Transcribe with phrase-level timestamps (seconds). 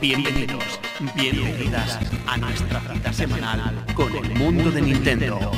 [0.00, 0.80] Bienvenidos,
[1.14, 5.50] bienvenidas a nuestra cita semanal con el mundo de Nintendo.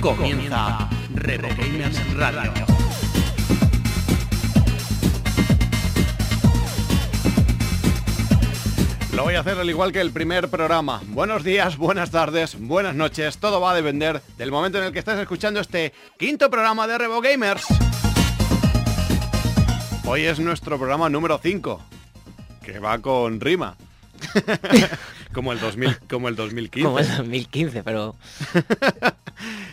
[0.00, 2.79] Comienza Revo Gamers Radio.
[9.20, 11.02] Lo voy a hacer al igual que el primer programa.
[11.08, 13.36] Buenos días, buenas tardes, buenas noches.
[13.36, 16.96] Todo va a depender del momento en el que estés escuchando este quinto programa de
[16.96, 17.66] Revo Gamers.
[20.06, 21.82] Hoy es nuestro programa número 5,
[22.62, 23.76] que va con rima.
[25.34, 26.86] como el 2000, como el 2015.
[26.86, 28.16] Como el 2015, pero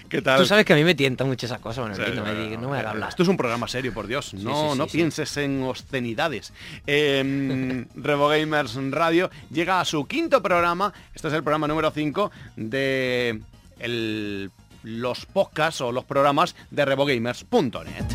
[0.10, 0.40] ¿Qué tal?
[0.40, 2.62] tú sabes que a mí me tienta mucho esas cosas, Manuel, Sí, no me, bueno,
[2.62, 3.10] no me hagas hablar.
[3.10, 4.34] Esto es un programa serio, por Dios.
[4.34, 6.54] No, sí, sí, no pienses en obscenidades.
[6.86, 10.94] Eh, Revo Gamers Radio llega a su quinto programa.
[11.14, 13.42] Este es el programa número 5 de
[13.80, 14.52] el-
[14.84, 18.06] los podcasts o los programas de RevoGamers.net.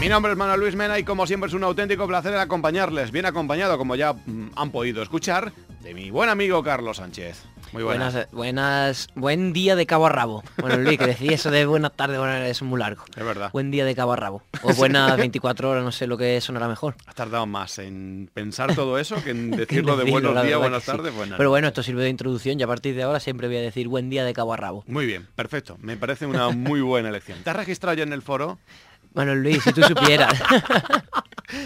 [0.00, 3.10] Mi nombre es Manuel Luis Mena y como siempre es un auténtico placer el acompañarles,
[3.12, 7.42] bien acompañado como ya mm, han podido escuchar, de mi buen amigo Carlos Sánchez.
[7.72, 8.14] Muy buenas.
[8.14, 10.42] Buenas, buenas, buen día de cabo a rabo.
[10.58, 13.04] Bueno, Luis, que decía eso de buenas tardes, bueno, es muy largo.
[13.16, 13.50] Es verdad.
[13.52, 14.42] Buen día de cabo a rabo.
[14.62, 16.94] O buenas 24 horas, no sé lo que sonará mejor.
[17.06, 20.90] Has tardado más en pensar todo eso que en decirlo de buenos días, buenas que
[20.90, 20.96] sí.
[20.96, 21.36] tardes, buenas.
[21.36, 23.88] Pero bueno, esto sirve de introducción y a partir de ahora siempre voy a decir
[23.88, 24.84] buen día de cabo a rabo.
[24.86, 25.76] Muy bien, perfecto.
[25.80, 27.42] Me parece una muy buena elección.
[27.42, 28.58] ¿Te has registrado ya en el foro?
[29.12, 30.38] Bueno, Luis, si tú supieras.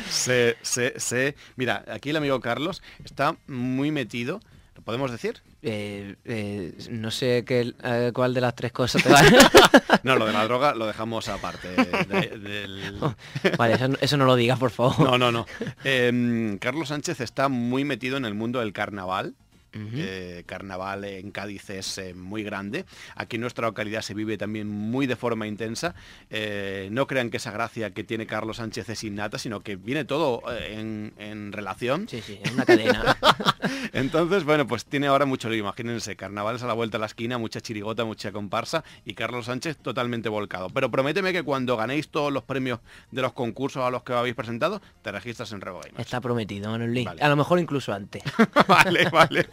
[0.09, 1.35] Se, se, se.
[1.57, 4.41] Mira, aquí el amigo Carlos está muy metido.
[4.81, 5.43] ¿Lo podemos decir?
[5.61, 9.21] Eh, eh, no sé qué, eh, cuál de las tres cosas te va.
[10.03, 11.69] No, lo de la droga lo dejamos aparte.
[11.69, 12.99] de- del...
[13.59, 14.99] vale, eso, eso no lo digas, por favor.
[15.01, 15.45] No, no, no.
[15.85, 19.35] Em, Carlos Sánchez está muy metido en el mundo del carnaval.
[19.73, 22.85] Eh, carnaval en Cádiz es eh, muy grande.
[23.15, 25.95] Aquí en nuestra localidad se vive también muy de forma intensa.
[26.29, 30.05] Eh, no crean que esa gracia que tiene Carlos Sánchez es innata, sino que viene
[30.05, 32.09] todo en, en relación.
[32.09, 33.17] Sí, sí, es una cadena.
[33.93, 35.61] Entonces, bueno, pues tiene ahora mucho lío.
[35.61, 39.77] Imagínense, carnavales a la vuelta de la esquina, mucha chirigota, mucha comparsa y Carlos Sánchez
[39.79, 40.69] totalmente volcado.
[40.71, 42.81] Pero prométeme que cuando ganéis todos los premios
[43.11, 45.99] de los concursos a los que habéis presentado, te registras en Gamers.
[45.99, 47.05] Está prometido, Manuel Luis.
[47.05, 47.23] Vale.
[47.23, 48.23] A lo mejor incluso antes.
[48.69, 49.49] vale, vale.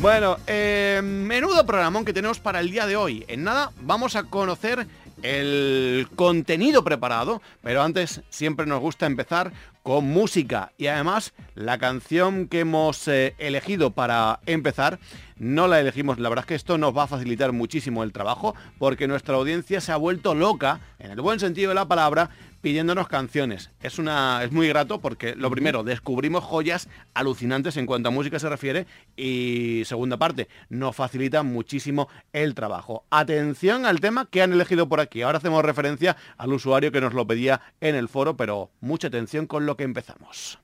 [0.00, 3.24] Bueno, eh, menudo programón que tenemos para el día de hoy.
[3.26, 4.86] En nada, vamos a conocer
[5.22, 9.52] el contenido preparado, pero antes siempre nos gusta empezar
[9.82, 14.98] con música y además la canción que hemos eh, elegido para empezar
[15.36, 18.54] no la elegimos, la verdad es que esto nos va a facilitar muchísimo el trabajo
[18.78, 22.30] porque nuestra audiencia se ha vuelto loca, en el buen sentido de la palabra,
[22.60, 23.70] pidiéndonos canciones.
[23.80, 28.38] Es una es muy grato porque lo primero, descubrimos joyas alucinantes en cuanto a música
[28.38, 28.86] se refiere
[29.16, 33.04] y segunda parte, nos facilita muchísimo el trabajo.
[33.10, 35.22] Atención al tema que han elegido por aquí.
[35.22, 39.46] Ahora hacemos referencia al usuario que nos lo pedía en el foro, pero mucha atención
[39.46, 40.58] con lo que empezamos.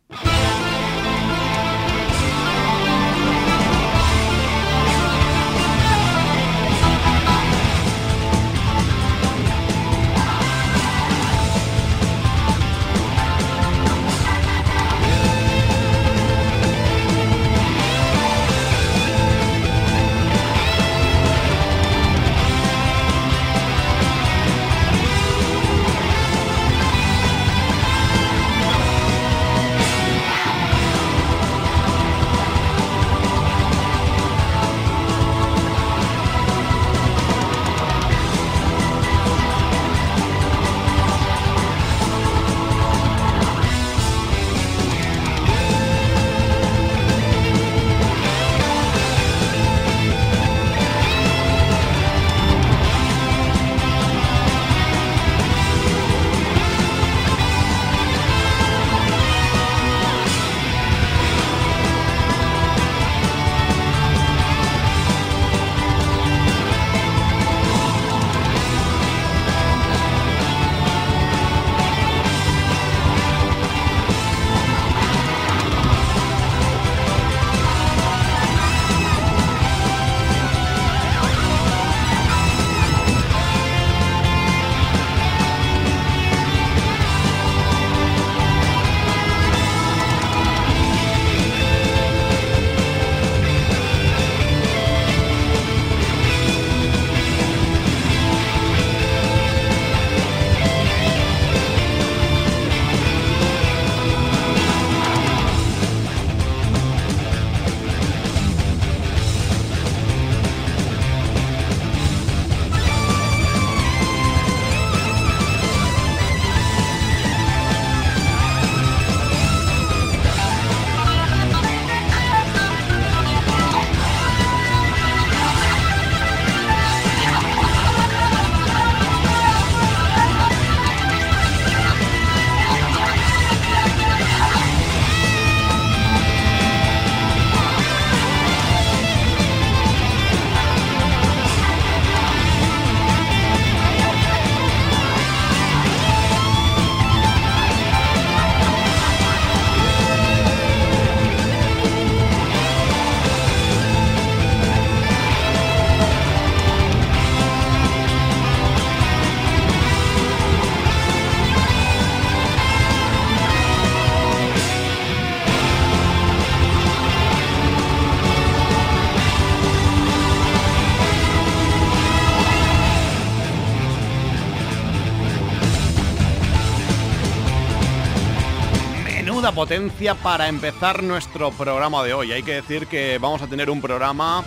[179.54, 182.32] Potencia para empezar nuestro programa de hoy.
[182.32, 184.42] Hay que decir que vamos a tener un programa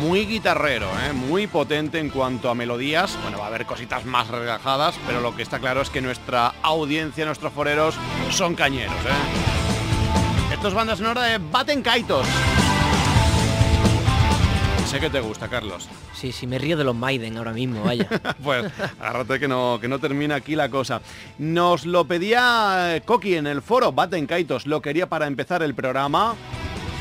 [0.00, 1.12] muy guitarrero, ¿eh?
[1.12, 3.18] muy potente en cuanto a melodías.
[3.22, 6.54] Bueno, va a haber cositas más relajadas, pero lo que está claro es que nuestra
[6.62, 7.94] audiencia, nuestros foreros,
[8.30, 8.94] son cañeros.
[8.94, 10.54] ¿eh?
[10.54, 12.26] Esto es banda sonora de Baten Kaitos.
[14.86, 15.88] Sé que te gusta, Carlos.
[16.20, 18.06] Sí, sí, me río de los Maiden ahora mismo, vaya.
[18.44, 21.00] pues agárrate que no, que no termina aquí la cosa.
[21.38, 25.74] Nos lo pedía eh, Coqui en el foro, Baten Kaitos, lo quería para empezar el
[25.74, 26.36] programa.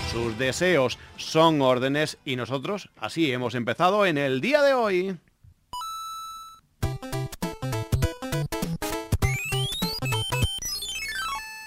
[0.10, 5.18] Sus deseos son órdenes y nosotros así hemos empezado en el día de hoy.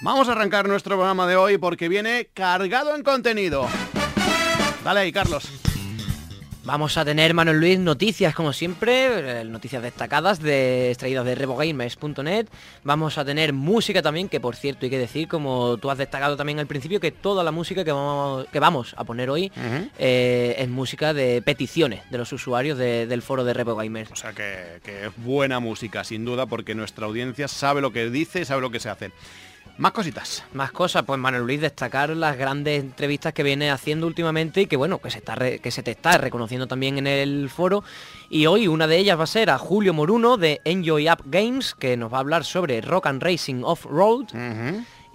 [0.01, 3.67] Vamos a arrancar nuestro programa de hoy porque viene cargado en contenido.
[4.83, 5.72] Dale ahí, Carlos.
[6.65, 12.47] Vamos a tener, Manuel Luis, noticias como siempre, eh, noticias destacadas de extraídas de revogamers.net.
[12.85, 16.37] Vamos a tener música también, que por cierto hay que decir, como tú has destacado
[16.37, 19.51] también al principio, que toda la música que vamos, que vamos a poner hoy
[19.99, 24.11] eh, es música de peticiones de los usuarios del foro de RevoGamers.
[24.11, 28.09] O sea que, que es buena música, sin duda, porque nuestra audiencia sabe lo que
[28.09, 29.11] dice, sabe lo que se hace.
[29.77, 30.43] Más cositas.
[30.53, 34.77] Más cosas, pues Manuel Luis, destacar las grandes entrevistas que viene haciendo últimamente y que
[34.77, 37.83] bueno, que se, está que se te está reconociendo también en el foro.
[38.29, 41.73] Y hoy una de ellas va a ser a Julio Moruno de Enjoy Up Games,
[41.73, 44.27] que nos va a hablar sobre Rock and Racing Off-Road.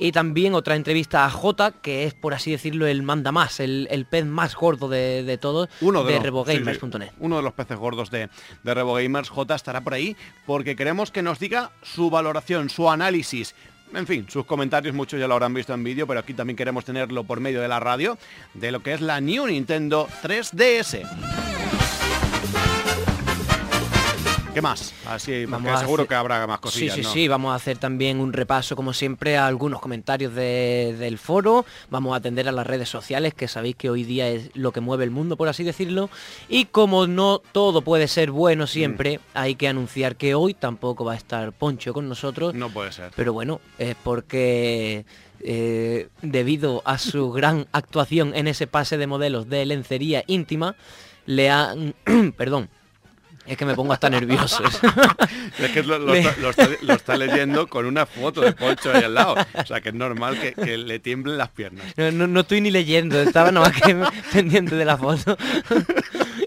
[0.01, 4.07] Y también otra entrevista a J, que es por así decirlo el manda más, el,
[4.09, 7.11] pez más gordo de, todos, Uno de, RevoGamers.net.
[7.19, 8.29] Uno de los peces gordos de,
[8.63, 10.17] de RevoGamers, J estará por ahí,
[10.47, 13.57] porque queremos que nos diga su valoración, su análisis,
[13.95, 16.85] en fin, sus comentarios muchos ya lo habrán visto en vídeo, pero aquí también queremos
[16.85, 18.19] tenerlo por medio de la radio,
[18.55, 21.88] de lo que es la New Nintendo 3DS.
[24.59, 24.93] ¿Qué más?
[25.07, 28.33] Así, vamos seguro que habrá más cosillas, Sí, sí, sí, vamos a hacer también un
[28.33, 31.65] repaso, como siempre, a algunos comentarios del foro.
[31.91, 34.81] Vamos a atender a las redes sociales, que sabéis que hoy día es lo que
[34.81, 36.11] mueve el mundo, por así decirlo.
[36.49, 39.21] Y como no todo puede ser bueno siempre, mm.
[39.35, 42.53] hay que anunciar que hoy tampoco va a estar Poncho con nosotros.
[42.53, 43.13] No puede ser.
[43.15, 45.05] Pero bueno, es porque...
[45.41, 50.75] Eh, debido a su gran actuación en ese pase de modelos de lencería íntima,
[51.27, 51.95] le han,
[52.37, 52.71] perdón,
[53.49, 54.63] es que me pongo hasta nervioso.
[55.59, 56.15] es que lo,
[56.93, 59.37] está, leyendo con una foto de Poncho ahí al lado.
[59.55, 61.87] O sea que es normal que, le tiemblen las piernas.
[61.97, 63.97] No, estoy ni leyendo, estaba nomás que
[64.33, 65.37] pendiente de la foto.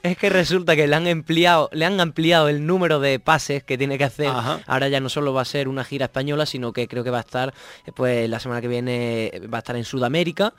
[0.04, 3.78] es que resulta que le han ampliado, le han ampliado el número de pases que
[3.78, 4.32] tiene que hacer.
[4.68, 7.18] Ahora ya no solo va a ser una gira española, sino que creo que va
[7.18, 7.54] a estar,
[7.96, 10.54] pues la semana que viene va a estar en Sudamérica.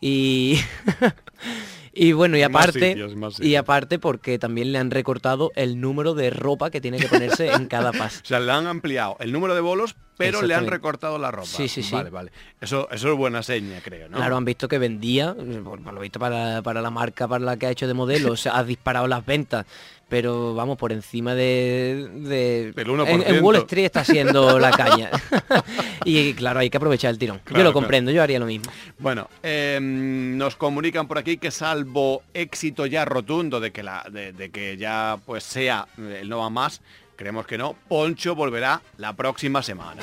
[0.00, 0.60] Y
[1.98, 2.94] Y bueno, y aparte,
[3.40, 7.50] y aparte porque también le han recortado el número de ropa que tiene que ponerse
[7.50, 8.20] en cada paso.
[8.22, 11.46] o sea, le han ampliado el número de bolos, pero le han recortado la ropa.
[11.46, 11.94] Sí, sí, sí.
[11.94, 12.32] Vale, vale.
[12.60, 14.18] Eso, eso es buena seña, creo, ¿no?
[14.18, 15.34] Claro, han visto que vendía,
[15.64, 18.36] por, lo visto para, para, la marca para la que ha hecho de modelo, o
[18.36, 19.64] sea, ha disparado las ventas
[20.08, 22.08] pero vamos, por encima de...
[22.14, 25.10] de en, Wall Street está siendo la caña.
[26.04, 27.40] y claro, hay que aprovechar el tirón.
[27.50, 28.70] yo lo comprendo, yo haría lo mismo.
[28.98, 34.50] Bueno, em, nos comunican por aquí que salvo éxito ya rotundo de que, la, de,
[34.50, 36.80] que ya pues sea el no va más,
[37.16, 40.02] creemos que no, Poncho volverá la próxima semana.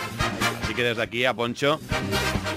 [0.63, 1.79] Así que desde aquí a Poncho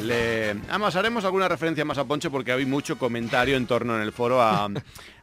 [0.03, 0.51] le...
[0.69, 4.13] Además haremos alguna referencia más a Poncho porque hay mucho comentario en torno en el
[4.13, 4.69] foro a,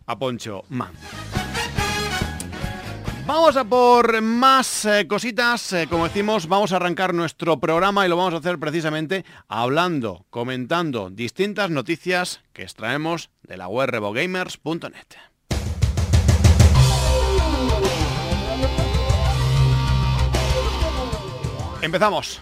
[0.06, 0.94] a Poncho Man.
[3.26, 8.10] Vamos a por más eh, cositas, eh, como decimos, vamos a arrancar nuestro programa y
[8.10, 15.08] lo vamos a hacer precisamente hablando, comentando distintas noticias que extraemos de la web revogamers.net.
[21.82, 22.42] Empezamos.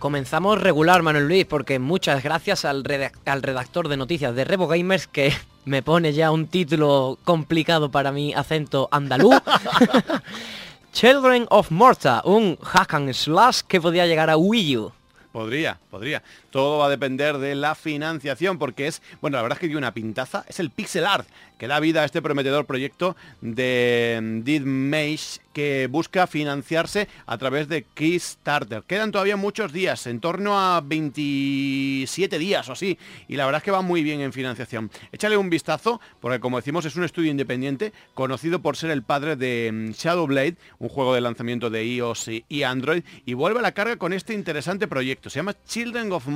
[0.00, 5.30] Comenzamos regular, Manuel Luis, porque muchas gracias al, redactor de noticias de RevoGamers que
[5.66, 9.34] me pone ya un título complicado para mi acento andaluz.
[10.94, 14.92] Children of Morta, un hack and slash que podía llegar a Wii U.
[15.32, 16.22] Podría, podría.
[16.50, 19.78] Todo va a depender de la financiación, porque es, bueno, la verdad es que dio
[19.78, 21.26] una pintaza, es el pixel art
[21.60, 27.68] que da vida a este prometedor proyecto de Did Mage que busca financiarse a través
[27.68, 28.82] de Kickstarter.
[28.84, 33.64] Quedan todavía muchos días, en torno a 27 días o así, y la verdad es
[33.64, 34.90] que va muy bien en financiación.
[35.12, 39.36] Échale un vistazo, porque como decimos es un estudio independiente, conocido por ser el padre
[39.36, 43.72] de mm, Shadowblade, un juego de lanzamiento de iOS y Android, y vuelve a la
[43.72, 45.28] carga con este interesante proyecto.
[45.28, 46.26] Se llama Children of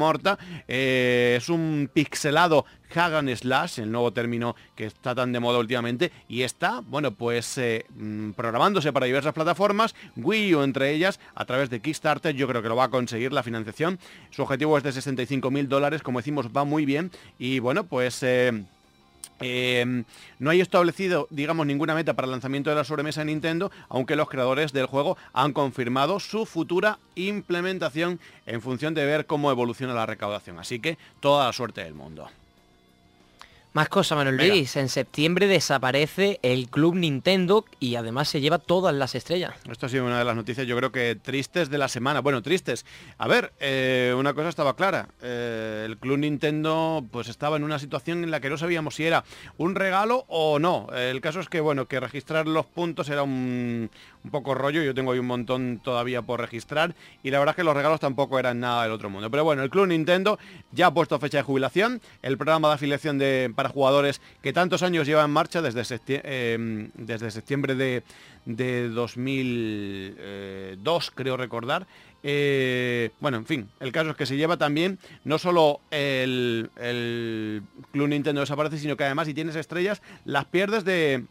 [0.69, 6.13] Eh, es un pixelado Hagan Slash, el nuevo término que está tan de moda últimamente,
[6.29, 11.45] y está, bueno, pues eh, mm, programándose para diversas plataformas, Wii U entre ellas, a
[11.45, 13.99] través de Kickstarter, yo creo que lo va a conseguir la financiación.
[14.31, 18.23] Su objetivo es de 65 mil dólares, como decimos, va muy bien, y bueno, pues...
[18.23, 18.65] Eh,
[19.41, 20.05] Em,
[20.39, 24.17] no hay establecido, digamos, ninguna meta para el lanzamiento de la sobremesa de Nintendo, aunque
[24.17, 29.95] los creadores del juego han confirmado su futura implementación en función de ver cómo evoluciona
[29.95, 30.59] la recaudación.
[30.59, 32.29] Así que toda la suerte del mundo.
[33.75, 34.77] Más cosas, Manuel Luis.
[34.77, 39.53] En septiembre desaparece el Club Nintendo y además se lleva todas las estrellas.
[39.69, 42.21] Esto ha sido una de las noticias, yo creo que tristes de la semana.
[42.21, 42.87] Bueno, tristes.
[43.19, 45.09] A ver, eh, una cosa estaba clara.
[45.21, 49.07] Eh, el Club Nintendo pues estaba en una situación en la que no sabíamos si
[49.07, 49.25] era
[49.57, 50.87] un regalo o no.
[50.95, 53.91] El caso es que, bueno, que registrar los puntos era un,
[54.25, 57.57] un poco rollo, yo tengo ahí un montón todavía por registrar y la verdad es
[57.57, 59.31] que los regalos tampoco eran nada del otro mundo.
[59.31, 60.39] Pero bueno, el Club Nintendo
[60.73, 64.83] ya ha puesto fecha de jubilación, el programa de afiliación de, para jugadores que tantos
[64.83, 68.03] años lleva en marcha desde, septiembre, eh, desde septiembre de,
[68.47, 71.87] 2002, creo recordar.
[72.23, 77.63] Eh, bueno, en fin, el caso es que se lleva también no solo el, el
[77.93, 81.25] Club Nintendo desaparece, sino que además si tienes estrellas las pierdes de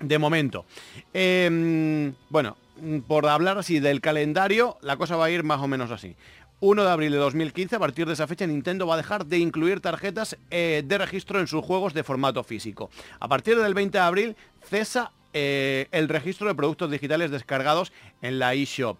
[0.00, 0.64] de momento.
[1.12, 2.56] Em, bueno,
[3.06, 6.16] por hablar así del calendario, la cosa va a ir más o menos así.
[6.60, 9.38] 1 de abril de 2015, a partir de esa fecha, Nintendo va a dejar de
[9.38, 12.90] incluir tarjetas eh, de registro en sus juegos de formato físico.
[13.20, 18.38] A partir del 20 de abril, cesa eh, el registro de productos digitales descargados en
[18.38, 18.96] la eShop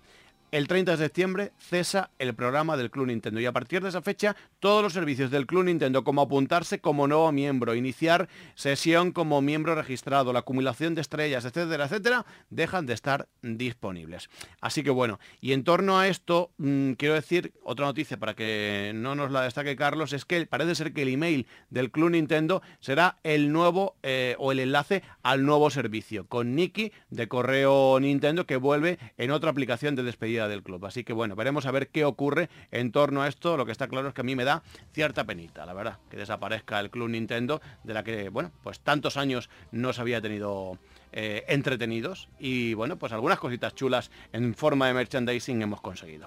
[0.56, 4.00] el 30 de septiembre cesa el programa del Club Nintendo y a partir de esa
[4.00, 9.42] fecha todos los servicios del Club Nintendo como apuntarse como nuevo miembro, iniciar sesión como
[9.42, 14.30] miembro registrado, la acumulación de estrellas, etcétera, etcétera, dejan de estar disponibles.
[14.62, 18.92] Así que bueno, y en torno a esto mm, quiero decir otra noticia para que
[18.94, 22.62] no nos la destaque Carlos, es que parece ser que el email del Club Nintendo
[22.80, 28.46] será el nuevo eh, o el enlace al nuevo servicio con Nicky de correo Nintendo
[28.46, 30.84] que vuelve en otra aplicación de despedida del club.
[30.86, 33.56] Así que bueno, veremos a ver qué ocurre en torno a esto.
[33.56, 34.62] Lo que está claro es que a mí me da
[34.92, 39.16] cierta penita, la verdad, que desaparezca el club Nintendo, de la que, bueno, pues tantos
[39.16, 40.78] años no se había tenido
[41.12, 42.28] eh, entretenidos.
[42.38, 46.26] Y bueno, pues algunas cositas chulas en forma de merchandising hemos conseguido.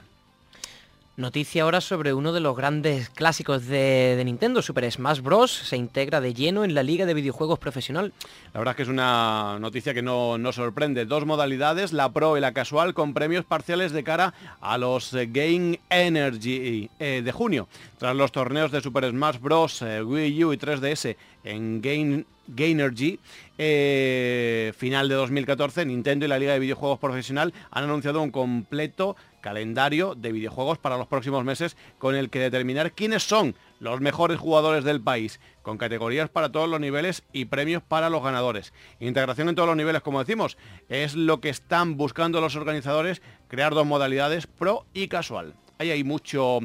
[1.19, 5.51] Noticia ahora sobre uno de los grandes clásicos de, Nintendo, Super Smash Bros.
[5.51, 8.13] Se integra de lleno en la liga de videojuegos profesional.
[8.53, 11.05] La verdad es que es una noticia que no nos sorprende.
[11.05, 15.81] Dos modalidades, la Pro y la casual, con premios parciales de cara a los Game
[15.89, 17.67] Energy eh, de junio.
[17.97, 19.81] Tras los torneos de Super Smash Bros.
[19.81, 22.23] Eh, Wii U y 3DS en Game
[22.55, 23.19] Gainergy,
[23.57, 29.15] eh, final de 2014, Nintendo y la Liga de Videojuegos Profesional han anunciado un completo
[29.41, 34.39] calendario de videojuegos para los próximos meses con el que determinar quiénes son los mejores
[34.39, 38.73] jugadores del país, con categorías para todos los niveles y premios para los ganadores.
[38.99, 40.57] Integración en todos los niveles, como decimos,
[40.89, 45.53] es lo que están buscando los organizadores, crear dos modalidades, pro y casual.
[45.77, 46.59] Ahí hay mucho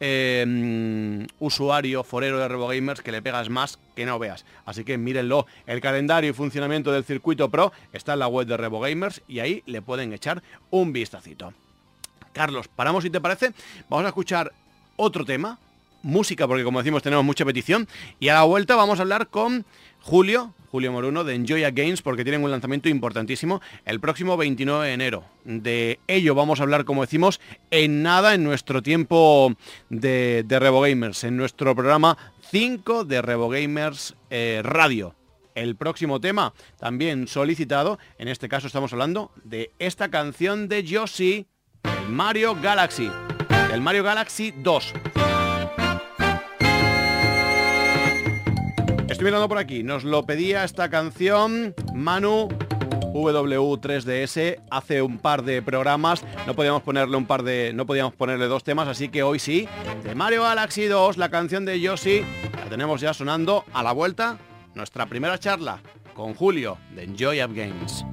[0.00, 4.44] eh, usuario forero de RevoGamers que le pegas más que no veas.
[4.64, 5.46] Así que mírenlo.
[5.66, 9.62] El calendario y funcionamiento del circuito pro está en la web de RevoGamers y ahí
[9.66, 11.52] le pueden echar un vistacito.
[12.32, 13.52] Carlos, paramos si te parece.
[13.88, 14.52] Vamos a escuchar
[14.96, 15.58] otro tema,
[16.02, 17.86] música, porque como decimos tenemos mucha petición.
[18.18, 19.64] Y a la vuelta vamos a hablar con
[20.02, 24.92] Julio, Julio Moruno de Enjoya Games, porque tienen un lanzamiento importantísimo el próximo 29 de
[24.92, 25.24] enero.
[25.44, 27.40] De ello vamos a hablar, como decimos,
[27.70, 29.54] en nada en nuestro tiempo
[29.90, 32.18] de, de Revo Gamers, en nuestro programa
[32.50, 35.14] 5 de Revo Gamers eh, Radio.
[35.54, 41.46] El próximo tema, también solicitado, en este caso estamos hablando de esta canción de Yoshi
[41.84, 43.10] el Mario Galaxy,
[43.72, 45.11] el Mario Galaxy 2.
[49.22, 52.48] Mirando por aquí, nos lo pedía esta canción Manu
[53.14, 58.46] W3DS hace un par de programas, no podíamos ponerle un par de no podíamos ponerle
[58.46, 59.68] dos temas, así que hoy sí,
[60.02, 62.24] de Mario Galaxy 2, la canción de Yoshi,
[62.56, 64.38] la tenemos ya sonando a la vuelta,
[64.74, 65.78] nuestra primera charla
[66.14, 68.04] con Julio de Enjoy Up Games.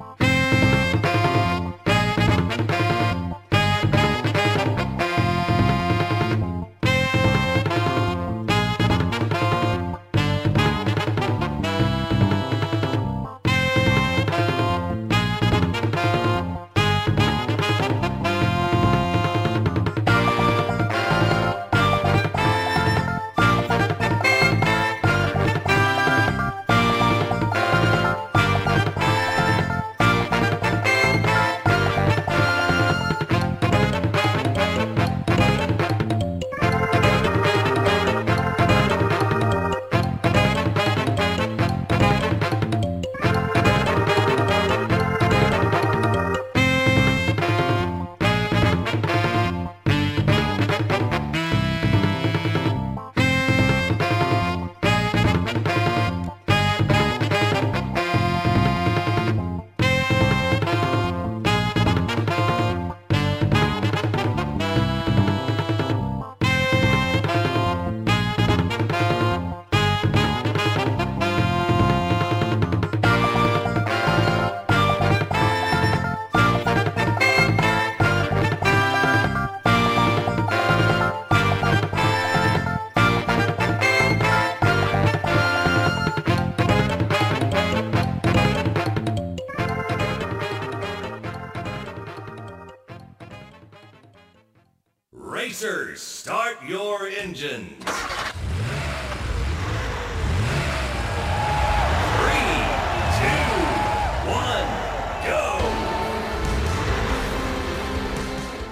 [95.40, 97.82] Racers, start your engines.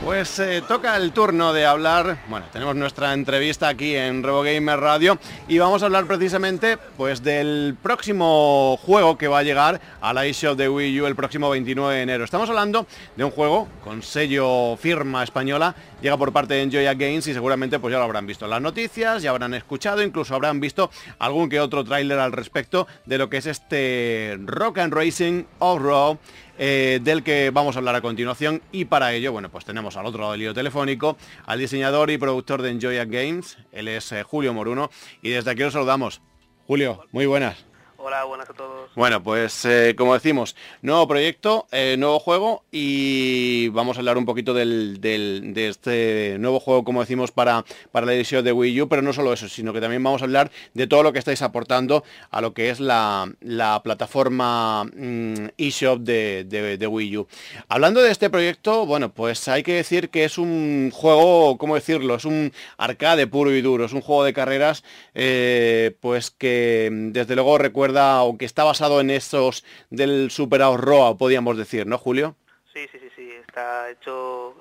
[0.09, 5.19] Pues eh, toca el turno de hablar, bueno, tenemos nuestra entrevista aquí en RevoGamer Radio
[5.49, 10.25] y vamos a hablar precisamente pues del próximo juego que va a llegar a la
[10.25, 12.25] eShop de Wii U el próximo 29 de enero.
[12.25, 17.27] Estamos hablando de un juego con sello firma española, llega por parte de Enjoya Games
[17.27, 20.59] y seguramente pues ya lo habrán visto en las noticias, ya habrán escuchado, incluso habrán
[20.59, 25.45] visto algún que otro tráiler al respecto de lo que es este Rock and Racing
[25.59, 26.17] Off-Road
[26.59, 30.07] eh, del que vamos a hablar a continuación y para ello, bueno, pues tenemos al
[30.07, 31.17] otro lado del lío telefónico
[31.47, 34.91] al diseñador y productor de Enjoy Games, él es eh, Julio Moruno
[35.23, 36.21] y desde aquí os saludamos.
[36.67, 37.68] Julio, muy buenas.
[38.01, 38.91] Hola, buenas a todos.
[38.95, 44.25] Bueno, pues eh, como decimos, nuevo proyecto, eh, nuevo juego y vamos a hablar un
[44.25, 48.89] poquito del, de este nuevo juego, como decimos, para, para la edición de Wii U,
[48.89, 51.43] pero no solo eso, sino que también vamos a hablar de todo lo que estáis
[51.43, 53.35] aportando a lo que es la,
[53.83, 57.27] plataforma mm, eShop de, de, Wii U.
[57.69, 62.15] Hablando de este proyecto, bueno, pues hay que decir que es un juego, ¿cómo decirlo?
[62.15, 64.85] Es un arcade puro y duro, es un juego de carreras,
[65.17, 71.17] eh, pues que desde luego recuerda o que está basado en esos del Super Roa,
[71.17, 72.37] podríamos decir, ¿no, Julio?
[72.73, 74.55] Sí, sí, sí, sí, está hecho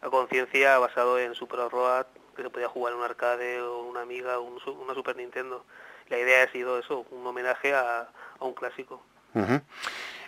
[0.00, 4.02] a conciencia basado en Super Roa, que se podía jugar en un arcade o una
[4.02, 5.64] amiga o una Super Nintendo.
[6.08, 8.08] La idea ha sido eso, un homenaje a,
[8.40, 9.02] un clásico.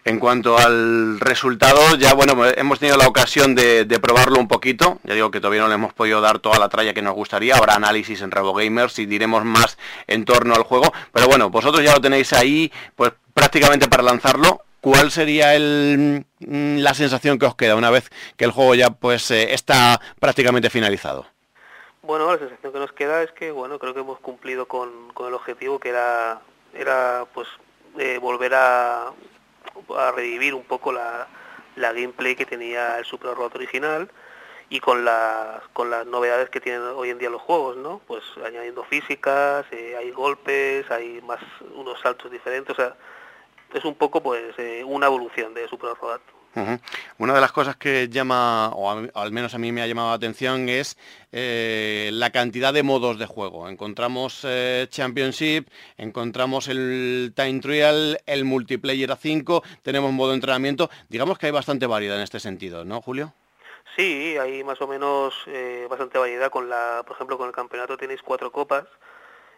[0.05, 4.99] En cuanto al resultado, ya bueno, hemos tenido la ocasión de, probarlo un poquito.
[5.05, 7.55] Ya digo que todavía no le hemos podido dar toda la tralla que nos gustaría.
[7.55, 10.93] Habrá análisis en RevoGamers y diremos más en torno al juego.
[11.12, 14.62] Pero bueno, vosotros ya lo tenéis ahí, pues prácticamente para lanzarlo.
[14.81, 18.91] ¿Cuál sería el, mm, la sensación que os queda una vez que el juego ya
[18.91, 21.27] pues eh, está prácticamente finalizado?
[22.03, 24.91] Bueno, la sensación que nos queda es que bueno, creo que hemos cumplido con,
[25.25, 26.41] el objetivo que era
[26.75, 27.47] era pues
[27.97, 29.12] eh, volver a
[29.97, 31.29] a revivir un poco la,
[31.77, 34.11] gameplay que tenía el Super Robot original
[34.68, 38.01] y con las con las novedades que tienen hoy en día los juegos, ¿no?
[38.07, 41.40] Pues añadiendo físicas, eh, hay golpes, hay más
[41.75, 42.97] unos saltos diferentes, o sea,
[43.75, 46.41] es un poco pues eh, una evolución de Super Robot.
[47.19, 50.15] Una de las cosas que llama, o al menos a mí me ha llamado la
[50.15, 50.99] atención, es
[51.33, 53.69] eh, la cantidad de modos de juego.
[53.69, 60.91] Encontramos eh, Championship, encontramos el Time Trial, el multiplayer a 5, tenemos modo entrenamiento.
[61.09, 63.33] Digamos que hay bastante variedad en este sentido, ¿no, Julio?
[63.97, 66.51] Sí, hay más o menos eh, bastante variedad.
[66.51, 68.85] Con la, por ejemplo, con el campeonato tenéis cuatro copas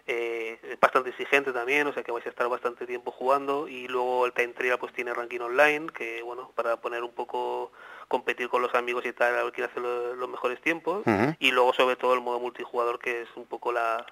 [0.06, 3.88] eh, es bastante exigente también, o sea que vais a estar bastante tiempo jugando y
[3.88, 7.72] luego el Time Trial pues tiene ranking online, que bueno, para poner un poco,
[8.08, 11.04] competir con los amigos y tal, a ver quién hace los mejores tiempos
[11.38, 14.04] y luego sobre todo el modo multijugador que es un poco la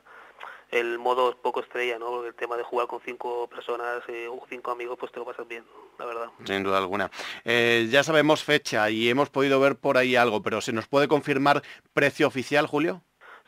[0.72, 2.06] el modo poco estrella, ¿no?
[2.06, 5.26] Porque el tema de jugar con cinco personas eh, o cinco amigos, pues te lo
[5.26, 5.64] pasas bien,
[5.98, 6.30] la verdad.
[6.46, 7.10] Sin duda alguna.
[7.44, 11.08] Eh, ya sabemos fecha y hemos podido ver por ahí algo, pero ¿se nos puede
[11.08, 13.02] confirmar precio oficial, Julio?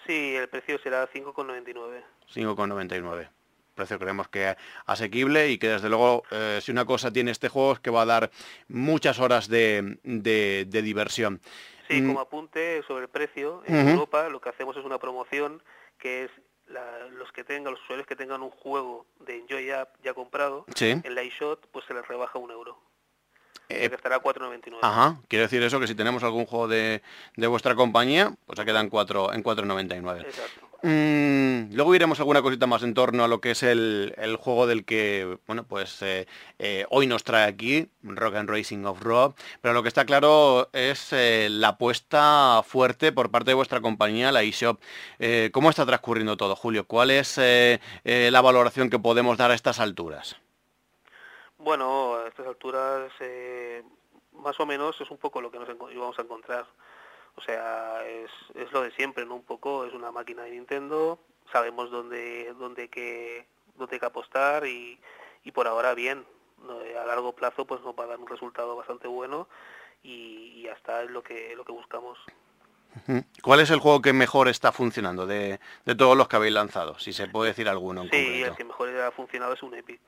[0.07, 2.03] Sí, el precio será 5,99.
[2.35, 3.29] 5,99
[3.75, 7.73] precio creemos que asequible y que desde luego eh, si una cosa tiene este juego
[7.73, 8.31] es que va a dar
[8.69, 9.99] muchas horas de,
[10.71, 11.41] diversión.
[11.89, 12.07] Sí, mm.
[12.07, 15.63] como apunte sobre el precio, en Europa lo que hacemos es una promoción
[15.99, 16.31] que es
[17.13, 21.15] los que tengan, los usuarios que tengan un juego de Enjoy App ya comprado, en
[21.15, 22.79] la eShop pues se les rebaja un euro.
[23.69, 24.79] Eh, que estará 4,99.
[24.83, 27.03] Ajá, quiere decir eso que si tenemos algún juego de,
[27.37, 30.21] de vuestra compañía, pues se quedan 4, en 4,99.
[30.21, 30.75] Exacto.
[30.87, 34.85] Mm, luego iremos alguna cosita más en torno a lo que es el, juego del
[34.85, 36.27] que, bueno, pues eh,
[36.59, 40.69] eh, hoy nos trae aquí, Rock and Racing of Rob, pero lo que está claro
[40.75, 44.79] es eh, la apuesta fuerte por parte de vuestra compañía, la eShop.
[45.53, 46.87] ¿Cómo está transcurriendo todo, Julio?
[46.87, 50.37] ¿Cuál es la valoración que podemos dar a estas alturas?
[51.65, 53.11] Bueno, a estas alturas
[54.33, 56.67] más o menos es un poco lo que nos íbamos a encontrar.
[57.37, 59.35] O sea, es, es lo de siempre, ¿no?
[59.37, 61.19] Un poco, es una máquina de Nintendo,
[61.51, 63.47] sabemos dónde, dónde, que,
[63.77, 65.01] dónde que apostar y,
[65.43, 66.25] y por ahora bien.
[67.01, 69.49] A largo plazo pues nos va a dar un resultado bastante bueno
[70.03, 72.19] y, y hasta es lo que, lo que buscamos.
[73.43, 76.99] ¿Cuál es el juego que mejor está funcionando de, de todos los que habéis lanzado?
[76.99, 80.01] Si se puede decir alguno en Sí, el que mejor ha funcionado es un Epic.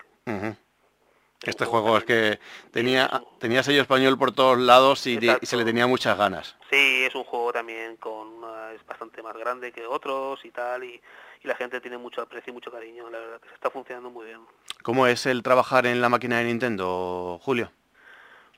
[1.42, 2.40] Este juego es que
[2.72, 6.56] tenía, tenía sello español por todos lados y, se le tenía muchas ganas.
[6.70, 8.36] Sí, es un juego también con
[8.74, 11.00] es bastante más grande que otros y tal, y,
[11.42, 14.26] la gente tiene mucho aprecio y mucho cariño, la verdad que se está funcionando muy
[14.26, 14.40] bien.
[14.82, 17.70] ¿Cómo es el trabajar en la máquina de Nintendo, Julio?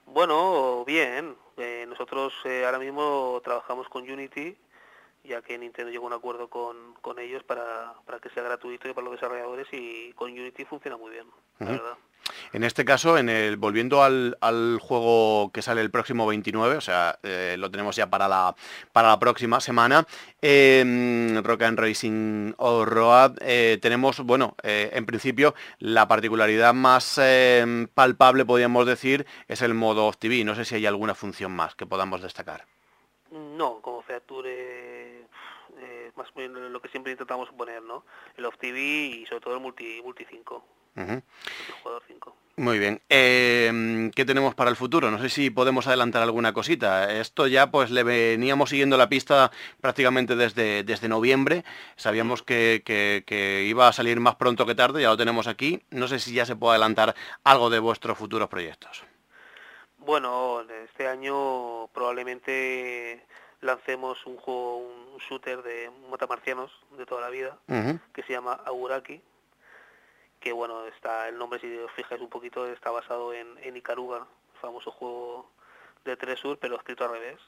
[0.06, 1.36] Bueno, bien.
[1.58, 4.56] Eh, nosotros eh, ahora mismo trabajamos con Unity,
[5.22, 8.88] ya que Nintendo llegó a un acuerdo con, con ellos para, para que sea gratuito
[8.88, 11.26] y para los desarrolladores y con Unity funciona muy bien,
[11.58, 11.98] la verdad.
[12.52, 14.36] En este caso, en el, volviendo al,
[14.80, 19.60] juego que sale el próximo 29, o sea, eh, lo tenemos ya para la, próxima
[19.60, 20.06] semana,
[20.42, 27.20] eh, Rock and Racing o Road, eh, tenemos, bueno, eh, en principio, la particularidad más
[27.94, 30.44] palpable, podríamos decir, es el modo Off TV.
[30.44, 32.64] No sé si hay alguna función más que podamos destacar.
[33.30, 35.26] No, como Feature
[36.18, 38.04] más lo que siempre intentamos poner, ¿no?
[38.36, 40.64] El Off TV y sobre todo el Multi, multi 5.
[42.58, 43.00] Muy bien.
[43.08, 45.12] Eh, ¿Qué tenemos para el futuro?
[45.12, 47.12] No sé si podemos adelantar alguna cosita.
[47.20, 51.64] Esto ya pues le veníamos siguiendo la pista prácticamente desde, desde noviembre.
[51.94, 55.84] Sabíamos que, que, iba a salir más pronto que tarde, ya lo tenemos aquí.
[55.90, 59.04] No sé si ya se puede adelantar algo de vuestros futuros proyectos.
[59.98, 63.24] Bueno, este año probablemente
[63.60, 67.56] lancemos un juego, un shooter de matamarcianos de toda la vida,
[68.12, 69.22] que se llama Auraki
[70.40, 74.26] que bueno, está el nombre, si os fijáis un poquito, está basado en, en Icaruga,
[74.60, 75.50] famoso juego
[76.04, 77.40] de Tresur, pero escrito al revés.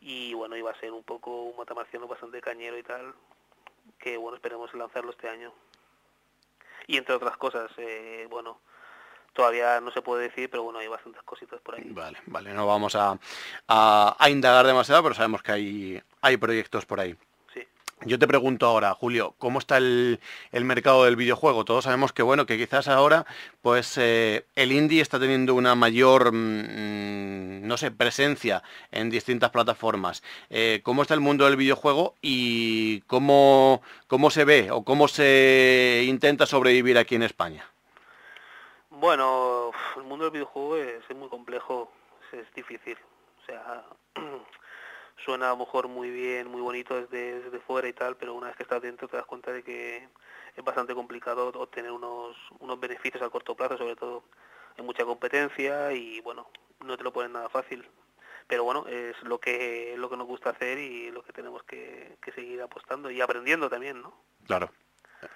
[0.00, 3.14] Y bueno, iba a ser un poco un matamarciano bastante cañero y tal,
[3.98, 5.52] que bueno, esperemos lanzarlo este año.
[6.86, 8.60] Y entre otras cosas, eh, bueno,
[9.32, 11.84] todavía no se puede decir, pero bueno, hay bastantes cositas por ahí.
[11.90, 13.18] Vale, vale, no vamos a,
[13.68, 17.16] a, a indagar demasiado, pero sabemos que hay, hay proyectos por ahí.
[18.04, 20.18] Yo te pregunto ahora, Julio, ¿cómo está el,
[20.52, 21.64] mercado del videojuego?
[21.64, 23.26] Todos sabemos que bueno, que quizás ahora,
[23.60, 30.22] pues eh, el indie está teniendo una mayor, mm, no sé, presencia en distintas plataformas.
[30.50, 36.04] Eh, ¿Cómo está el mundo del videojuego y cómo, cómo se ve o cómo se
[36.06, 37.64] intenta sobrevivir aquí en España?
[38.90, 41.92] Bueno, el mundo del videojuego es muy complejo,
[42.32, 42.96] es difícil.
[43.42, 43.84] O sea,
[45.24, 48.48] suena a lo mejor muy bien, muy bonito desde, desde fuera y tal, pero una
[48.48, 50.08] vez que estás dentro te das cuenta de que
[50.56, 54.24] es bastante complicado obtener unos, unos beneficios a corto plazo, sobre todo
[54.76, 56.48] hay mucha competencia y bueno,
[56.84, 57.86] no te lo ponen nada fácil.
[58.48, 62.16] Pero bueno, es lo que, lo que nos gusta hacer y lo que tenemos que,
[62.20, 64.12] que seguir apostando y aprendiendo también, ¿no?
[64.46, 64.70] Claro.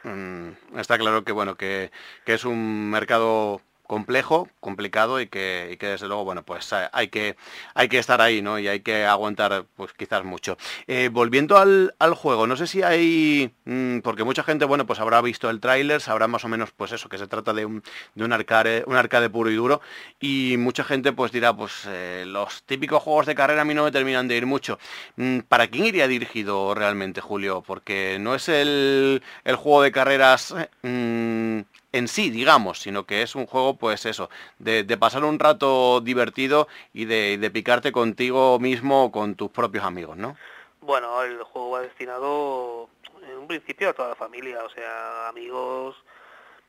[0.02, 1.92] Mm, está claro que bueno, que,
[2.24, 6.88] que es un mercado complejo, complicado y que, y que, desde luego, bueno, pues eh,
[6.92, 7.36] hay que,
[7.74, 8.58] hay que estar ahí, ¿no?
[8.58, 10.56] Y hay que aguantar, pues quizás mucho.
[10.86, 15.00] Eh, volviendo al, al, juego, no sé si hay, mm, porque mucha gente, bueno, pues
[15.00, 17.82] habrá visto el tráiler, sabrá más o menos, pues eso, que se trata de un,
[18.14, 19.80] de un arcade, un arcade puro y duro,
[20.20, 23.84] y mucha gente, pues dirá, pues eh, los típicos juegos de carrera a mí no
[23.84, 24.78] me terminan de ir mucho.
[25.16, 27.62] Mm, ¿Para quién iría dirigido realmente, Julio?
[27.66, 31.60] Porque no es el, el juego de carreras mm,
[31.92, 36.68] en sí, digamos, sino que es un juego, pues eso, de, pasar un rato divertido
[36.92, 40.36] y de, picarte contigo mismo o con tus propios amigos, ¿no?
[40.80, 42.88] Bueno, el juego va destinado
[43.22, 45.96] en un principio a toda la familia, o sea, amigos,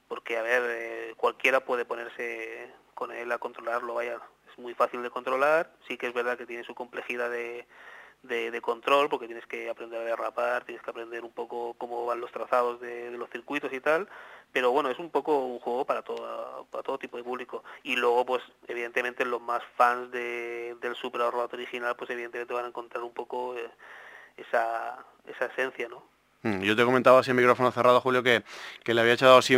[0.08, 4.19] porque a ver, eh, cualquiera puede ponerse con él a controlarlo, vaya,
[4.51, 7.67] es muy fácil de controlar, sí que es verdad que tiene su complejidad de,
[8.23, 12.19] de, control, porque tienes que aprender a derrapar, tienes que aprender un poco cómo van
[12.19, 14.08] los trazados de, los circuitos y tal,
[14.51, 17.63] pero bueno, es un poco un juego para todo, para todo tipo de público.
[17.83, 22.65] Y luego, pues, evidentemente, los más fans de, del Super Robot original, pues evidentemente van
[22.65, 23.69] a encontrar un poco eh,
[24.38, 26.03] esa, esa esencia, ¿no?
[26.43, 28.43] Mm, yo te comentaba así en micrófono cerrado, Julio, que,
[28.86, 29.56] le había echado así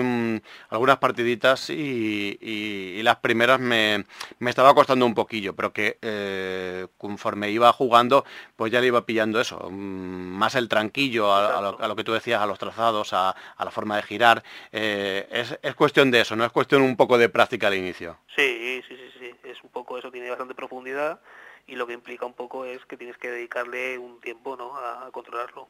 [0.70, 4.06] algunas partiditas y, las primeras me,
[4.39, 9.42] estaba costando un poquillo, pero que eh, conforme iba jugando, pues ya le iba pillando
[9.42, 13.72] eso, mm, más el tranquillo a, lo, que tú decías, a los trazados, a, la
[13.72, 14.44] forma de girar.
[14.72, 18.18] Eh, es, es, cuestión de eso, no es cuestión un poco de práctica al inicio.
[18.36, 21.20] Sí, sí, sí, sí, es un poco eso, tiene bastante profundidad
[21.68, 24.76] y lo que implica un poco es que tienes que dedicarle un tiempo ¿no?
[24.78, 25.68] a controlarlo.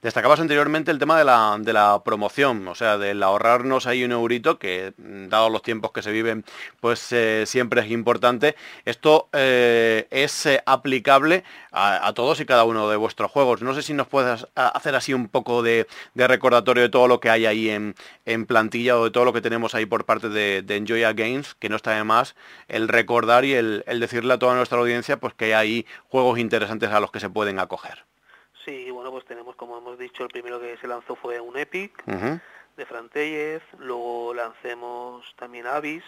[0.00, 4.12] Destacabas anteriormente el tema de la, de la, promoción, o sea, del ahorrarnos ahí un
[4.12, 6.44] eurito, que mm, dados los tiempos que se viven,
[6.80, 8.56] pues eh, siempre es importante.
[8.86, 13.60] Esto eh, es eh, aplicable a, todos y cada uno de vuestros juegos.
[13.60, 17.30] No sé si nos puedes hacer así un poco de, recordatorio de todo lo que
[17.30, 17.94] hay ahí en,
[18.46, 21.68] plantilla o de todo lo que tenemos ahí por parte de, de Enjoy Games, que
[21.68, 22.34] no está de más
[22.68, 26.38] el recordar y el, el decirle a toda nuestra audiencia pues que hay ahí juegos
[26.38, 28.04] interesantes a los que se pueden acoger.
[28.64, 32.02] Sí, bueno, pues tenemos, como hemos dicho, el primero que se lanzó fue un Epic
[32.76, 36.04] de Frantellez, luego lancemos también Abyss,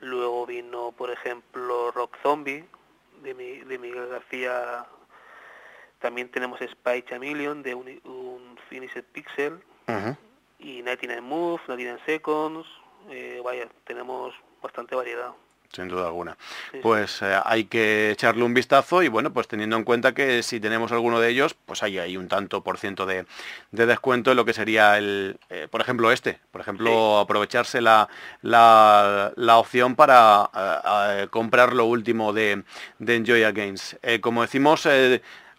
[0.00, 2.64] luego vino, por ejemplo, Rock Zombie
[3.22, 4.86] de, de Miguel García,
[5.98, 9.60] también tenemos Spy Chameleon de un, un Finished Pixel,
[10.58, 12.66] y 99 Moves, 99 Seconds,
[13.10, 15.32] eh, vaya, tenemos bastante variedad.
[15.72, 16.36] Sin duda alguna.
[16.82, 20.60] Pues eh, hay que echarle un vistazo y bueno, pues teniendo en cuenta que si
[20.60, 23.26] tenemos alguno de ellos, pues hay, hay un tanto por ciento de,
[23.70, 26.38] descuento en lo que sería el, eh, por ejemplo, este.
[26.50, 28.08] Por ejemplo, aprovecharse la,
[28.42, 32.62] la, opción para eh, comprar lo último de,
[32.98, 33.96] de Enjoy Games.
[34.20, 34.86] como decimos,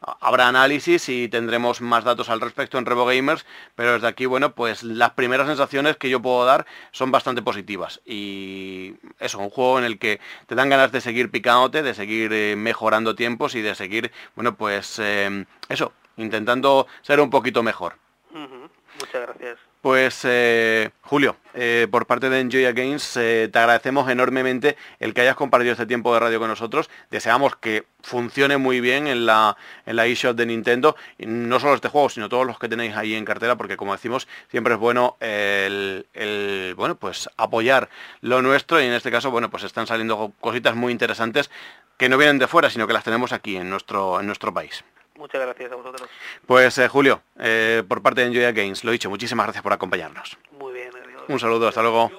[0.02, 4.54] habrá análisis y tendremos más datos al respecto en Revo Gamers, pero desde aquí, bueno,
[4.54, 8.02] pues las primeras sensaciones que yo puedo dar son bastante positivas.
[8.06, 12.32] Y eso, un juego en el que te dan ganas de seguir picándote, de seguir
[12.34, 17.96] eh, mejorando tiempos y de seguir, bueno, pues eh, eso, intentando ser un poquito mejor.
[18.32, 19.67] Muchas gracias.
[19.82, 25.22] Pues eh, Julio, eh, por parte de Enjoy Games, eh, te agradecemos enormemente el que
[25.22, 26.90] hayas compartido este tiempo de radio con nosotros.
[27.12, 31.90] Deseamos que funcione muy bien en la, en la eShop de Nintendo, no solo este
[31.90, 35.16] juego, sino todos los que tenéis ahí en cartera, porque como decimos, siempre es bueno
[35.20, 37.90] el, bueno, pues apoyar
[38.22, 41.52] lo nuestro y en este caso, bueno, pues están saliendo cositas muy interesantes
[41.98, 44.84] que no vienen de fuera, sino que las tenemos aquí en nuestro, en nuestro país.
[45.18, 46.10] Muchas gracias a vosotros.
[46.46, 50.38] Pues eh, Julio, eh, por parte de Enjoy Games, lo dicho, muchísimas gracias por acompañarnos.
[50.60, 50.92] Muy bien,
[51.28, 52.12] Un saludo, hasta luego.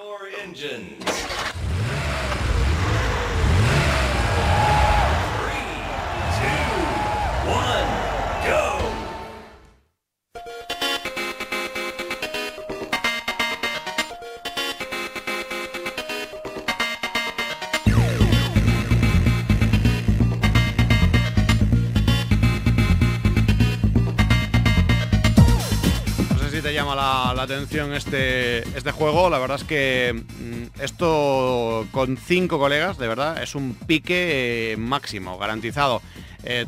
[27.53, 29.29] Atención este, este juego.
[29.29, 34.77] La verdad es que mm, esto con cinco colegas, de verdad, es un pique eh,
[34.77, 36.01] máximo, garantizado.
[36.43, 36.65] Eh,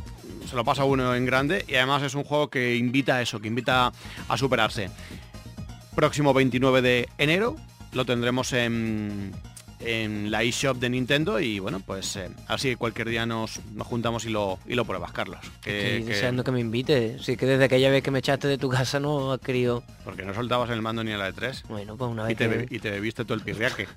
[0.50, 3.40] se lo pasa uno en grande y además es un juego que invita a eso,
[3.40, 3.92] que invita
[4.28, 4.90] a superarse.
[5.96, 7.56] Próximo 29 de enero
[7.94, 9.34] lo tendremos en,
[9.84, 14.26] en la eShop de Nintendo y bueno, pues eh, así cualquier día nos, nos, juntamos
[14.26, 15.40] y lo, y lo pruebas, Carlos.
[15.62, 16.52] Que, Estoy deseando que...
[16.52, 17.18] me invite.
[17.20, 19.84] Sí, que desde aquella vez que me echaste de tu casa no ha querido...
[20.04, 21.64] Porque no soltabas el mando ni a la de tres.
[21.68, 23.88] Bueno, pues una vez y te, y te bebiste todo el pirriaque.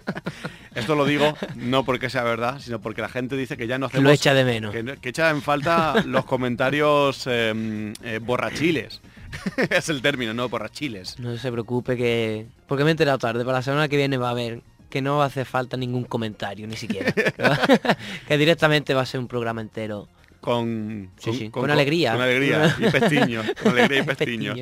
[0.74, 3.86] Esto lo digo no porque sea verdad, sino porque la gente dice que ya no
[3.86, 4.04] hacemos...
[4.04, 4.72] Lo echa de menos.
[4.72, 9.00] Que, echa en falta los comentarios em, eh, borrachiles.
[9.70, 11.18] es el término, no borrachiles.
[11.18, 12.46] No se preocupe que...
[12.66, 14.62] Porque me he enterado tarde, para la semana que viene va a haber
[14.94, 17.12] que no hace falta ningún comentario, ni siquiera.
[18.28, 20.06] que directamente va a ser un programa entero.
[20.40, 21.10] Con,
[21.50, 22.12] con, alegría.
[22.12, 23.42] Con alegría y pestiño.
[23.60, 24.54] Con alegría y pestiño.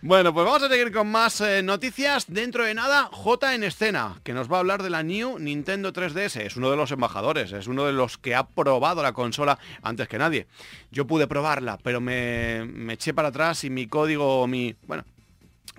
[0.00, 2.24] Bueno, pues vamos a seguir con más eh, noticias.
[2.26, 5.92] Dentro de nada, J en escena, que nos va a hablar de la New Nintendo
[5.92, 6.40] 3DS.
[6.40, 10.08] Es uno de los embajadores, es uno de los que ha probado la consola antes
[10.08, 10.46] que nadie.
[10.90, 14.74] Yo pude probarla, pero me, me eché para atrás y mi código, mi...
[14.86, 15.04] Bueno,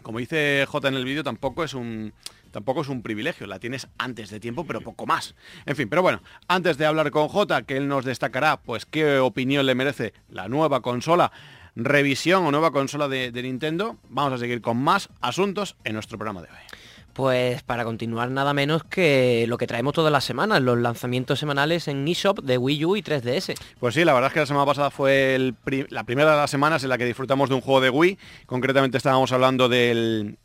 [0.03, 2.13] como dice J en el vídeo, tampoco es un
[2.57, 5.35] tampoco es un privilegio, la tienes antes de tiempo, pero poco más.
[5.67, 9.19] En fin, pero bueno, antes de hablar con J, que él nos destacará, pues qué
[9.19, 11.31] opinión le merece la nueva consola,
[11.75, 16.17] revisión o nueva consola de, de Nintendo, vamos a seguir con más asuntos en nuestro
[16.17, 16.86] programa de hoy.
[17.17, 21.87] Pues para continuar nada menos que lo que traemos todas las semanas, los lanzamientos semanales
[21.87, 23.55] en eShop de Wii U y 3DS.
[23.79, 25.55] Pues sí, la verdad es que la semana pasada fue
[25.89, 28.19] la primera de las semanas en la que disfrutamos de un juego de Wii.
[28.45, 30.37] Concretamente estábamos hablando del,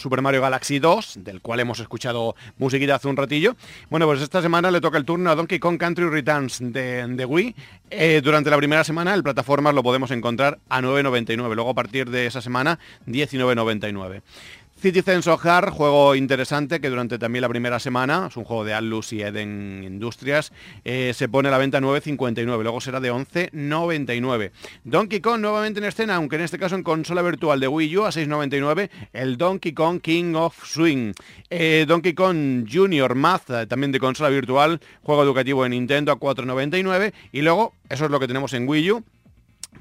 [0.00, 3.54] Super Mario Galaxy 2, del cual hemos escuchado musiquita hace un ratillo.
[3.88, 7.54] Bueno, pues esta semana le toca el turno a Donkey Kong Country Returns de, Wii.
[7.90, 12.10] Eh, durante la primera semana el plataformas lo podemos encontrar a 9.99, luego a partir
[12.10, 14.22] de esa semana 19.99.
[14.82, 18.74] Citizens of Heart, juego interesante que durante también la primera semana, es un juego de
[18.74, 20.52] Atlus y Eden Industrias,
[20.84, 24.50] eh, se pone a la venta 9.59, luego será de 11.99.
[24.82, 28.06] Donkey Kong nuevamente en escena, aunque en este caso en consola virtual de Wii U
[28.06, 31.12] a 6.99, el Donkey Kong King of Swing.
[31.48, 36.18] Eh, Donkey Kong Junior Math, eh, también de consola virtual, juego educativo de Nintendo a
[36.18, 39.04] 4.99 y luego, eso es lo que tenemos en Wii U,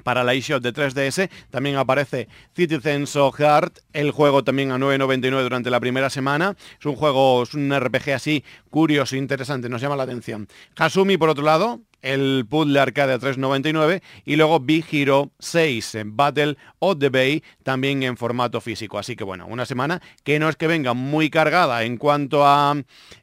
[0.04, 1.30] para la eShop de 3DS.
[1.50, 6.56] También aparece Citizens of Heart, el juego también a 9.99 durante la primera semana.
[6.80, 10.48] Es un juego, es un RPG así curioso, interesante, nos llama la atención.
[10.78, 16.18] Hasumi, por otro lado, el puzzle arcade a 3.99 y luego Big Hero 6 en
[16.18, 18.98] Battle of the Bay también en formato físico.
[18.98, 22.76] Así que bueno, una semana que no es que venga muy cargada en cuanto a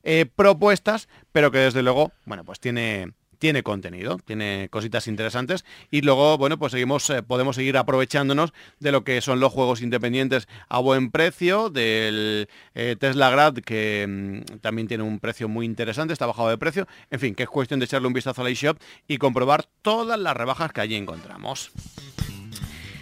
[0.03, 6.03] eh, propuestas, pero que desde luego, bueno, pues tiene tiene contenido, tiene cositas interesantes y
[6.03, 10.49] luego, bueno, pues seguimos, eh, podemos seguir aprovechándonos de lo que son los juegos independientes
[10.69, 16.13] a buen precio, del eh, Tesla Grad, que mm, también tiene un precio muy interesante,
[16.13, 18.51] está bajado de precio, en fin, que es cuestión de echarle un vistazo a la
[18.51, 21.71] eShop y comprobar todas las rebajas que allí encontramos.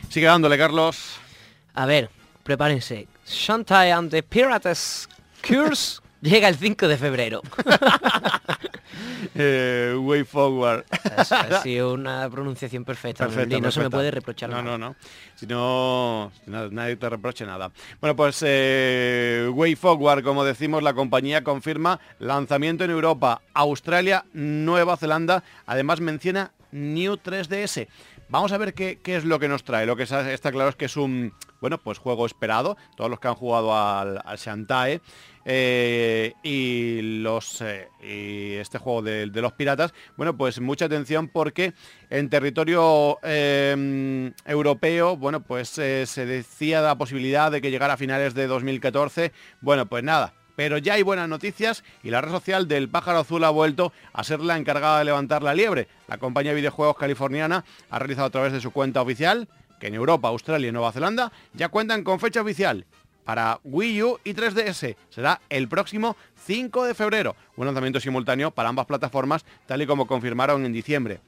[0.09, 1.19] Sigue dándole, Carlos.
[1.75, 2.11] A ver,
[2.43, 3.07] prepárense.
[3.27, 5.09] Shantae and the Pirates
[5.43, 7.43] Curse Llega el 5 de febrero.
[9.39, 10.85] eh, way forward.
[11.17, 11.25] ha
[11.63, 13.27] sido una pronunciación perfecta.
[13.27, 14.97] no se me puede reprochar no, No, no,
[15.35, 17.71] Si no, nadie te reproche nada.
[18.01, 24.97] Bueno, pues eh, Way Forward, como decimos, la compañía confirma lanzamiento en Europa, Australia, Nueva
[24.97, 25.43] Zelanda.
[25.67, 27.87] Además menciona New 3DS.
[28.29, 29.87] Vamos a ver qué, es lo que nos trae.
[29.87, 32.77] Lo que está claro es que es un bueno, pues juego esperado.
[32.97, 35.01] Todos los que han jugado al, al Shantae
[35.45, 41.73] eh, eh, y este juego de, los piratas, bueno, pues mucha atención porque
[42.11, 47.97] en territorio em, europeo, bueno, pues eh, se decía la posibilidad de que llegara a
[47.97, 49.33] finales de 2014.
[49.61, 53.45] Bueno, pues nada, pero ya hay buenas noticias y la red social del pájaro azul
[53.45, 55.87] ha vuelto a ser la encargada de levantar la liebre.
[56.09, 59.95] La compañía de videojuegos californiana ha realizado a través de su cuenta oficial que en
[59.95, 62.87] Europa, Australia y Nueva Zelanda ya cuentan con fecha oficial
[63.25, 64.97] para Wii U y 3DS.
[65.11, 66.17] Será el próximo
[66.47, 71.21] 5 de febrero, un lanzamiento simultáneo para ambas plataformas, tal y como confirmaron en diciembre.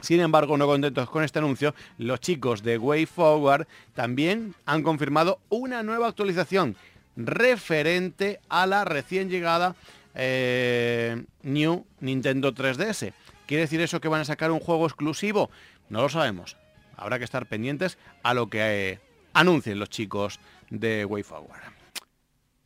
[0.00, 5.38] Sin embargo, no contentos con este anuncio, los chicos de Way Forward también han confirmado
[5.48, 6.76] una nueva actualización
[7.16, 9.74] referente a la recién llegada
[10.14, 13.12] eh, New Nintendo 3DS.
[13.46, 15.50] ¿Quiere decir eso que van a sacar un juego exclusivo?
[15.88, 16.56] No lo sabemos.
[16.96, 18.60] Habrá que estar pendientes a lo que
[18.92, 19.00] eh,
[19.32, 21.60] anuncien los chicos de WayForward.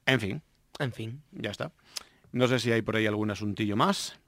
[0.05, 0.43] En fin.
[0.79, 1.23] En fin.
[1.33, 1.73] Ya está.
[2.33, 4.19] No sé si hay por ahí algún asuntillo más.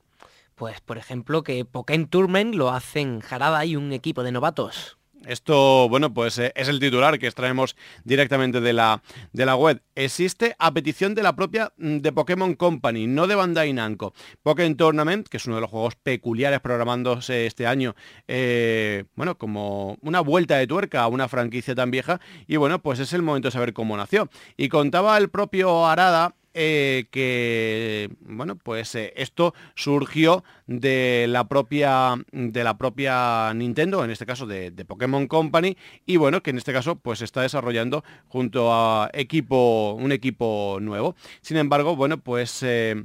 [0.54, 4.97] Pues, por ejemplo, que Pokémon Tournament lo hacen Jarada y un equipo de novatos.
[5.26, 9.02] Esto, bueno, pues eh, es el titular que extraemos directamente de la,
[9.32, 9.82] de la web.
[9.94, 14.14] Existe a petición de la propia mm, de Pokémon Company, no de Bandai Namco.
[14.42, 17.94] Pokémon Tournament, que es uno de los juegos peculiares programándose este año,
[18.28, 22.20] eh, bueno, como una vuelta de tuerca a una franquicia tan vieja.
[22.46, 24.30] Y bueno, pues es el momento de saber cómo nació.
[24.56, 32.16] Y contaba el propio Arada eh, que bueno pues eh, esto surgió de la propia
[32.32, 36.58] de la propia Nintendo en este caso de, de, Pokémon Company y bueno que en
[36.58, 41.14] este caso pues está desarrollando junto a equipo un equipo nuevo.
[41.42, 43.04] Sin embargo bueno pues eh,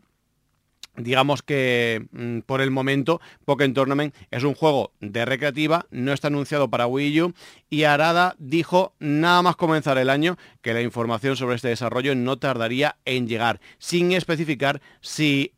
[0.95, 6.27] Digamos que mm, por el momento Pokémon Tournament es un juego de recreativa, no está
[6.27, 7.33] anunciado para Wii U
[7.69, 12.37] y Arada dijo nada más comenzar el año que la información sobre este desarrollo no
[12.37, 15.53] tardaría en llegar, sin especificar si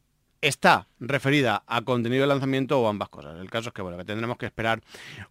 [0.48, 3.40] está referida a contenido de lanzamiento o ambas cosas.
[3.40, 4.82] El caso es que bueno, que tendremos que esperar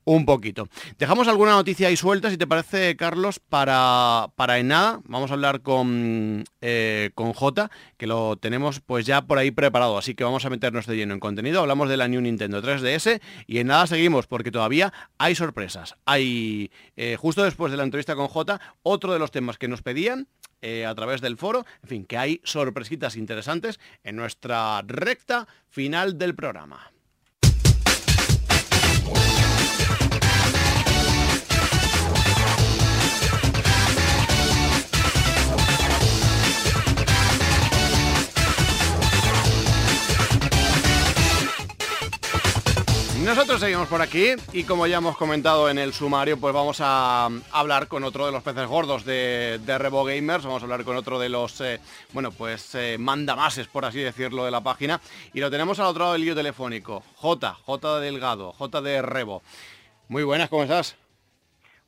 [0.05, 0.69] un poquito.
[0.99, 5.01] Dejamos alguna noticia ahí suelta, si te parece, Carlos, para, para en nada.
[5.05, 9.97] Vamos a hablar con, eh, con J, que lo tenemos pues ya por ahí preparado.
[9.97, 11.61] Así que vamos a meternos de lleno en contenido.
[11.61, 15.95] Hablamos de la New Nintendo 3DS y en nada seguimos porque todavía hay sorpresas.
[16.07, 19.83] Hay, eh, justo después de la entrevista con J, otro de los temas que nos
[19.83, 20.27] pedían
[20.65, 21.67] eh, a través del foro.
[21.83, 26.94] En fin, que hay sorpresitas interesantes en nuestra recta final del programa.
[43.25, 47.31] Nosotros seguimos por aquí y como ya hemos comentado en el sumario, pues vamos a
[47.53, 50.95] hablar con otro de los peces gordos de, de Revo Gamers, vamos a hablar con
[50.95, 51.81] otro de los, eh,
[52.13, 55.01] bueno, pues eh, mandamases, por así decirlo, de la página.
[55.33, 59.01] Y lo tenemos al otro lado del lío telefónico, J, J de Delgado, J de
[59.01, 59.43] Revo.
[60.09, 60.95] Muy buenas, ¿cómo estás?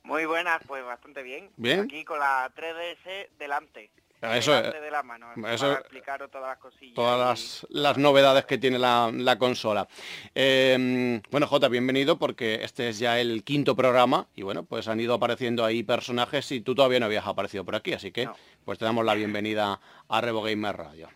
[0.01, 1.51] Muy buenas, pues bastante bien.
[1.55, 1.81] Bien.
[1.81, 3.91] Aquí con la 3DS delante.
[4.21, 6.95] Eso, de la mano, eso, para explicaros todas las cosillas.
[6.95, 9.87] Todas las, novedades que tiene la, consola.
[10.33, 14.99] Em, bueno, Jota, bienvenido porque este es ya el quinto programa y bueno, pues han
[14.99, 18.27] ido apareciendo ahí personajes y tú todavía no habías aparecido por aquí, así que
[18.65, 21.09] pues te damos la bienvenida a Revo Gamer Radio.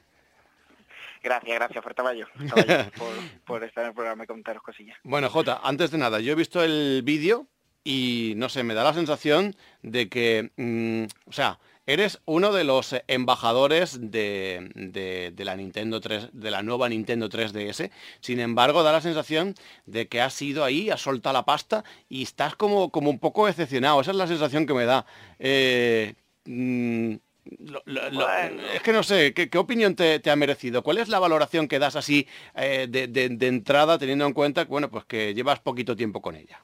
[1.24, 2.04] Gracias, gracias, fuerte
[2.97, 3.14] por,
[3.45, 4.97] por estar en el programa y contaros cosillas.
[5.04, 7.47] Bueno, Jota, antes de nada, yo he visto el vídeo
[7.84, 12.63] y no sé, me da la sensación de que, mm, o sea, Eres uno de
[12.63, 17.91] los eh, embajadores de, la Nintendo 3, de la nueva Nintendo 3DS.
[18.19, 19.55] Sin embargo, da la sensación
[19.86, 23.47] de que has ido ahí, has soltado la pasta y estás como, como un poco
[23.47, 24.01] decepcionado.
[24.01, 25.05] Esa es la sensación que me da.
[25.39, 26.13] Eh,
[26.45, 27.15] mm,
[27.45, 30.84] es que no sé, ¿qué, opinión te, ha merecido?
[30.84, 34.89] ¿Cuál es la valoración que das así eh, de, de, entrada, teniendo en cuenta bueno,
[34.91, 36.63] pues que llevas poquito tiempo con ella?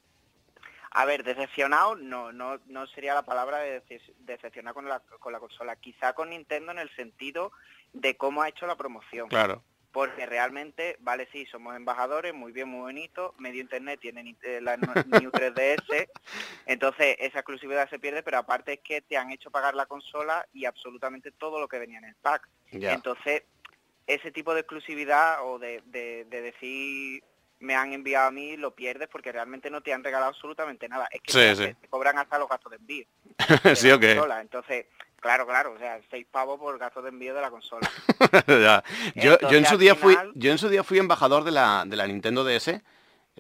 [0.98, 3.84] A ver, decepcionado no, no, no sería la palabra de
[4.22, 5.76] decepcionar con la, con la consola.
[5.76, 7.52] Quizá con Nintendo en el sentido
[7.94, 9.30] de cómo ha hecho la promoción.
[9.30, 9.62] Claro.
[9.92, 14.76] Porque realmente, vale, sí, somos embajadores, muy bien, muy bonito, medio internet tiene eh, la
[15.22, 16.10] New 3DS,
[16.66, 20.48] entonces esa exclusividad se pierde, pero aparte es que te han hecho pagar la consola
[20.52, 22.50] y absolutamente todo lo que venía en el pack.
[22.72, 23.44] Entonces,
[24.08, 27.24] ese tipo de exclusividad o de, de, decir
[27.60, 31.08] me han enviado a mí, lo pierdes porque realmente no te han regalado absolutamente nada.
[31.12, 33.06] Es que te, cobran hasta los gastos de envío.
[33.76, 34.86] sí, Entonces,
[35.20, 37.90] claro, claro, o sea, seis pavos por gastos de envío de la consola.
[39.16, 41.96] yo, yo, en su día fui, yo en su día fui embajador de la, de
[41.96, 42.82] la Nintendo DS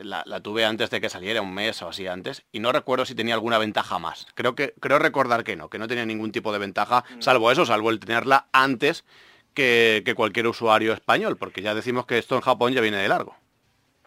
[0.04, 3.16] la, tuve antes de que saliera, un mes o así antes, y no recuerdo si
[3.16, 4.28] tenía alguna ventaja más.
[4.36, 7.22] Creo que creo recordar que no, que no tenía ningún tipo de ventaja, mm.
[7.22, 9.06] salvo eso, salvo el tenerla antes
[9.54, 13.36] que, cualquier usuario español, porque ya decimos que esto en Japón ya viene de largo.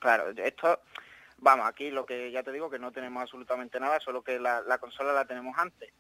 [0.00, 0.80] Claro, esto,
[1.38, 4.78] vamos, aquí lo que ya te digo que no tenemos absolutamente nada, solo que la,
[4.78, 5.92] consola la tenemos antes.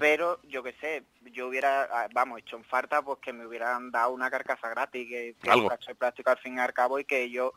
[0.00, 3.90] Pero yo qué sé, yo hubiera, ah, vamos, hecho en falta pues que me hubieran
[3.90, 7.04] dado una carcasa gratis, que, que un de plástico al fin y al cabo y
[7.04, 7.52] que yo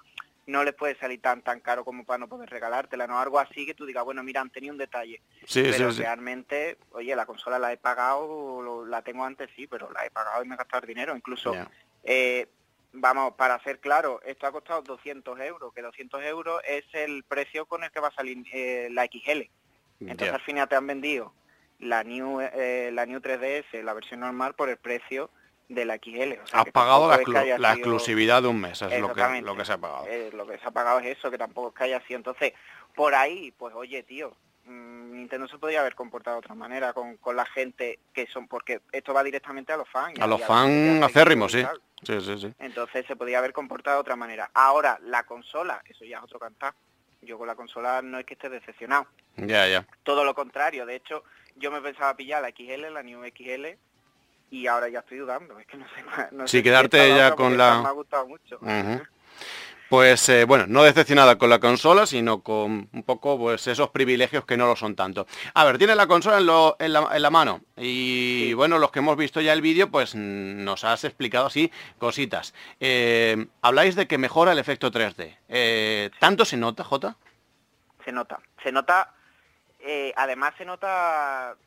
[0.48, 3.20] no les puede salir tan tan caro como para no poder regalártela, ¿no?
[3.20, 5.22] Algo así que tú digas, bueno, mira, han tenido un detalle.
[5.46, 9.90] Sí, pero sí, realmente, oye, la consola la he pagado, la tengo antes sí, pero
[9.92, 11.16] la he pagado y me he gastado dinero.
[11.16, 11.56] Incluso,
[12.04, 12.48] eh,
[12.94, 17.66] vamos, para ser claro, esto ha costado 200 euros, que 200 euros es el precio
[17.66, 19.50] con el que va a salir eh, la XL.
[20.02, 21.34] Entonces al final te han vendido
[21.80, 25.30] la New, eh, la New 3DS, la versión normal, por el precio
[25.70, 26.34] de la XL.
[26.34, 27.10] O Has pagado
[27.58, 30.06] la, exclusividad de un mes, es lo que, lo que se ha pagado.
[30.08, 32.18] Eh, lo que se ha pagado es eso, que tampoco es que haya sido.
[32.18, 32.54] Entonces,
[32.96, 34.36] por ahí, pues oye, tío,
[34.72, 39.14] Nintendo se podría haber comportado de otra manera con, la gente que son, porque esto
[39.14, 40.20] va directamente a los fans.
[40.20, 41.64] A los fans acérrimos, sí.
[42.04, 42.54] Sí, sí, sí.
[42.60, 44.50] Entonces se podría haber comportado de otra manera.
[44.54, 46.74] Ahora, la consola, eso ya es otro cantar.
[47.22, 49.06] Yo con la consola no es que esté decepcionado.
[49.38, 49.86] Ya, ya.
[50.02, 50.88] Todo lo contrario.
[50.88, 51.24] De hecho,
[51.56, 53.78] yo me pensaba pillar la XL, la New XL,
[54.50, 56.04] y ahora ya estoy dudando, es que no sé,
[56.36, 57.82] no sí, quedarte ya con la...
[57.82, 58.60] Me ha gustado mucho.
[59.92, 64.46] Pues eh, bueno, no decepcionada con la consola, sino con un poco pues esos privilegios
[64.46, 65.28] que no lo son tanto.
[65.54, 66.38] A ver, tiene la consola
[66.80, 71.04] en, la, mano y bueno, los que hemos visto ya el vídeo, pues nos has
[71.04, 72.54] explicado así cositas.
[72.80, 75.36] Eh, habláis de que mejora el efecto 3D.
[75.50, 77.18] Eh, ¿Tanto se nota, Jota?
[78.06, 79.14] Se nota, se nota,
[80.16, 81.58] además se nota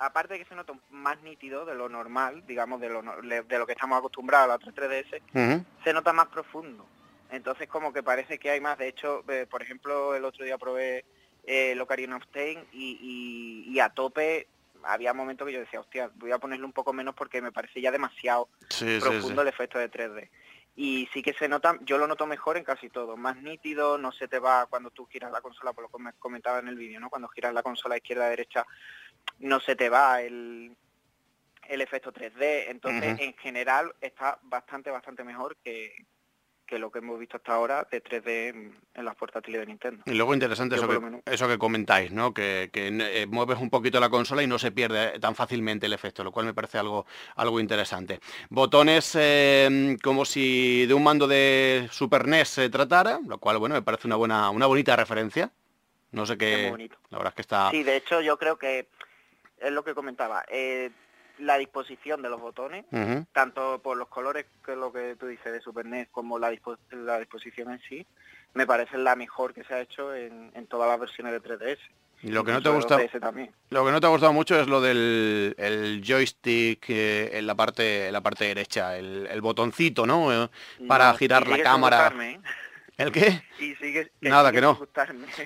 [0.00, 3.66] aparte de que se nota más nítido de lo normal, digamos, de lo, de lo
[3.66, 6.86] que estamos acostumbrados a la 3DS, se nota más profundo.
[7.34, 8.78] Entonces como que parece que hay más.
[8.78, 11.04] De hecho, eh, por ejemplo, el otro día probé
[11.44, 14.48] eh, Ocarina of Time y, a tope
[14.84, 17.80] había momentos que yo decía, hostia, voy a ponerle un poco menos porque me parece
[17.80, 18.48] ya demasiado
[19.00, 20.28] profundo el efecto de 3D.
[20.76, 24.12] Y sí que se nota, yo lo noto mejor en casi todo, más nítido, no
[24.12, 26.76] se te va cuando tú giras la consola, por lo que me comentaba en el
[26.76, 27.08] vídeo, ¿no?
[27.08, 28.66] Cuando giras la consola izquierda-derecha
[29.38, 30.76] no se te va el,
[31.68, 32.66] el efecto 3D.
[32.68, 35.94] Entonces, en general, está bastante, bastante mejor que,
[36.66, 40.02] que lo que hemos visto hasta ahora de 3D en, las portátiles de Nintendo.
[40.06, 42.32] Y luego interesante eso que, eso que, comentáis, ¿no?
[42.32, 46.24] Que, eh, mueves un poquito la consola y no se pierde tan fácilmente el efecto,
[46.24, 47.06] lo cual me parece algo,
[47.36, 48.20] algo interesante.
[48.48, 53.74] Botones eh, como si de un mando de Super NES se tratara, lo cual, bueno,
[53.74, 55.50] me parece una buena, una bonita referencia.
[56.12, 56.90] No sé qué.
[57.10, 57.70] La verdad es que está.
[57.72, 58.88] Sí, de hecho yo creo que
[59.58, 60.44] es lo que comentaba.
[60.48, 60.90] Eh,
[61.38, 62.84] la disposición de los botones,
[63.32, 66.52] tanto por los colores que lo que tú dices de Super NES como la,
[66.90, 68.06] la disposición en sí,
[68.54, 71.78] me parece la mejor que se ha hecho en, todas las versiones de 3DS.
[72.22, 73.02] Y lo que no te ha gustado,
[73.68, 78.06] lo que no te ha gustado mucho es lo del joystick eh, en la parte,
[78.06, 80.32] en la parte derecha, el, botoncito, ¿no?
[80.44, 80.48] Eh,
[80.88, 82.12] para girar la cámara.
[82.96, 83.42] ¿El qué?
[84.20, 84.78] Nada, que no.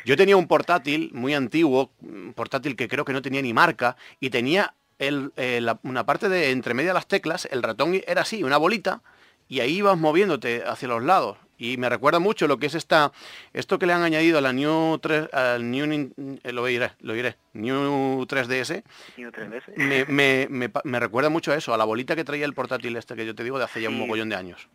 [0.04, 3.96] Yo tenía un portátil muy antiguo, un portátil que creo que no tenía ni marca,
[4.20, 8.42] y tenía el, eh, una parte de entre media las teclas, el ratón era así,
[8.42, 9.02] una bolita,
[9.48, 11.38] y ahí ibas moviéndote hacia los lados.
[11.60, 13.10] Y me recuerda mucho lo que es esta,
[13.52, 16.12] esto que le han añadido a la New 3, al New,
[16.44, 18.84] eh, lo iré, lo iré, New 3DS.
[19.16, 19.76] New 3DS.
[19.76, 22.94] Me, me, me, me, recuerda mucho a eso, a la bolita que traía el portátil
[22.96, 24.68] este que yo te digo de hace ya un mogollón de años.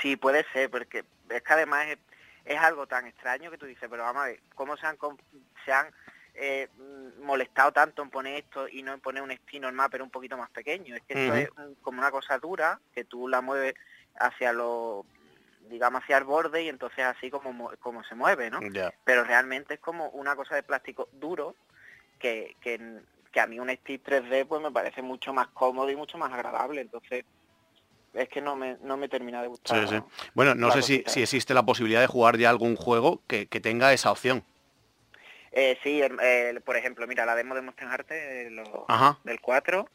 [0.00, 1.86] Sí, puede ser, porque es que además
[2.46, 4.96] es, algo tan extraño que tú dices, pero vamos a ver, ¿cómo se han,
[5.66, 5.88] se han
[6.36, 6.68] eh,
[7.22, 10.36] molestado tanto en poner esto y no en poner un estilo normal pero un poquito
[10.36, 10.94] más pequeño?
[10.96, 11.50] Es que esto es
[11.82, 13.74] como una cosa dura que tú la mueves
[14.18, 15.04] hacia lo
[15.68, 18.60] digamos hacia el borde y entonces así como, como se mueve, ¿no?
[19.04, 21.56] Pero realmente es como una cosa de plástico duro
[22.18, 23.00] que, que,
[23.32, 26.32] que a mí un stick 3D pues me parece mucho más cómodo y mucho más
[26.32, 26.80] agradable.
[26.80, 27.24] Entonces
[28.14, 29.88] es que no me, no me termina de gustar.
[29.88, 30.02] Sí, sí.
[30.34, 33.92] Bueno, no sé si, si, existe la posibilidad de jugar ya algún juego que, tenga
[33.92, 34.42] esa opción.
[35.58, 36.02] Eh, sí,
[36.66, 38.50] por ejemplo, mira, la demo de Monster Hunter eh,
[39.24, 39.90] del 4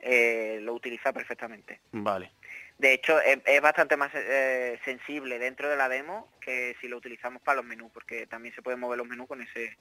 [0.00, 1.78] eh, lo utiliza perfectamente.
[1.92, 2.32] Vale.
[2.78, 7.40] De hecho, es, bastante más eh, sensible dentro de la demo que si lo utilizamos
[7.42, 9.76] para los menús, porque también se pueden mover los menús con ese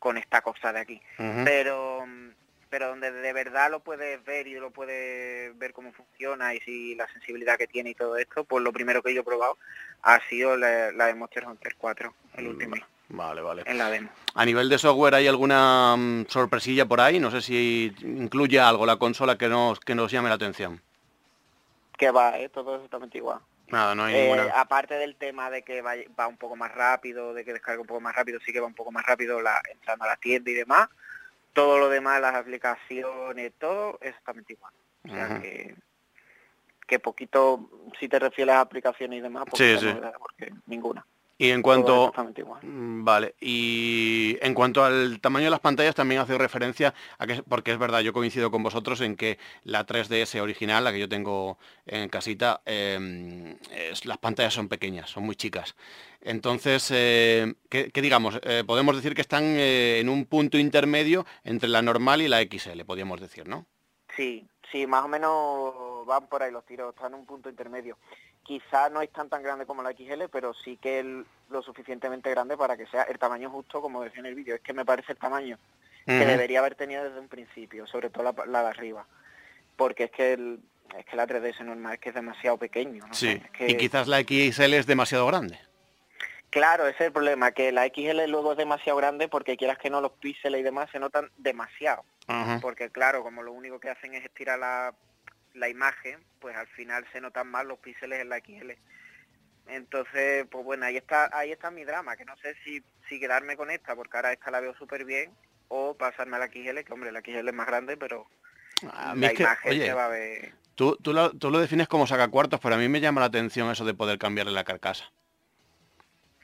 [0.00, 1.00] con esta cosa de aquí.
[1.16, 2.04] Pero
[2.68, 6.96] pero donde de verdad lo puedes ver y lo puedes ver cómo funciona y si
[6.96, 9.56] la sensibilidad que tiene y todo esto, pues lo primero que yo he probado
[10.02, 12.72] ha sido la, de Monster Hunter 4, el último.
[12.72, 13.62] Vale, vale.
[13.66, 14.10] En la demo.
[14.34, 17.20] A nivel de software, ¿hay alguna mm, sorpresilla por ahí?
[17.20, 20.80] No sé si incluye algo la consola que nos, que nos llame la atención.
[21.96, 22.48] Que va, ¿eh?
[22.48, 23.40] todo exactamente igual.
[23.68, 27.32] Nada, no hay eh, Aparte del tema de que va, va, un poco más rápido,
[27.32, 29.60] de que descarga un poco más rápido, sí que va un poco más rápido la,
[29.72, 30.88] entrando a la tienda y demás.
[31.52, 34.72] Todo lo demás, las aplicaciones, todo exactamente igual.
[35.04, 35.76] O sea que,
[36.86, 39.88] que poquito, si te refieres a aplicaciones y demás, pues sí,
[40.18, 41.04] porque ninguna.
[41.36, 42.12] Y en cuanto
[42.62, 47.42] mm, vale, y en cuanto al tamaño de las pantallas también hace referencia a que
[47.42, 51.08] porque es verdad, yo coincido con vosotros en que la 3DS original, la que yo
[51.08, 53.56] tengo en casita, em,
[54.04, 55.74] las pantallas son pequeñas, son muy chicas.
[56.20, 58.38] Entonces, eh, ¿qué, digamos?
[58.44, 62.40] Eh, podemos decir que están eh, en un punto intermedio entre la normal y la
[62.42, 63.66] XL, podríamos decir, ¿no?
[64.16, 67.98] Sí, sí, más o menos van por ahí los tiros, están en un punto intermedio
[68.44, 71.06] quizá no es tan tan grande como la XL, pero sí que es
[71.50, 74.54] lo suficientemente grande para que sea el tamaño justo, como decía en el vídeo.
[74.54, 75.58] Es que me parece el tamaño
[76.06, 79.06] que debería haber tenido desde un principio, sobre todo la, de arriba.
[79.76, 80.60] Porque es que el,
[80.96, 83.04] es que la 3DS normal es que es demasiado pequeño.
[83.12, 85.58] Sí, y quizás la XL es demasiado grande.
[86.50, 89.90] Claro, ese es el problema, que la XL luego es demasiado grande porque quieras que
[89.90, 92.04] no los píxeles y demás se notan demasiado.
[92.60, 94.94] Porque claro, como lo único que hacen es estirar la,
[95.54, 98.72] la imagen, pues al final se notan más los píxeles en la XL.
[99.66, 103.56] Entonces, pues bueno, ahí está, ahí está mi drama, que no sé si, si quedarme
[103.56, 105.32] con esta, porque ahora esta la veo súper bien,
[105.68, 108.26] o pasarme a la XL, que hombre, la XL es más grande, pero
[108.82, 110.52] la imagen se va a ver.
[110.74, 113.28] Tú, tú, lo, tú lo defines como saca cuartos, pero a mí me llama la
[113.28, 115.10] atención eso de poder cambiarle la carcasa.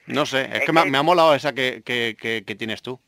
[0.06, 3.00] No sé, es, que, Me, ha molado esa que, que, que tienes tú.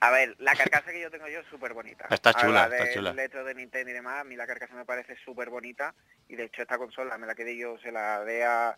[0.00, 2.06] A ver, la carcasa que yo tengo yo es súper bonita.
[2.10, 3.12] Está chula, está chula.
[3.12, 5.94] letro de Nintendo y demás, a mí la carcasa me parece súper bonita
[6.28, 8.76] y de hecho esta consola me la quedé yo, se la dé a,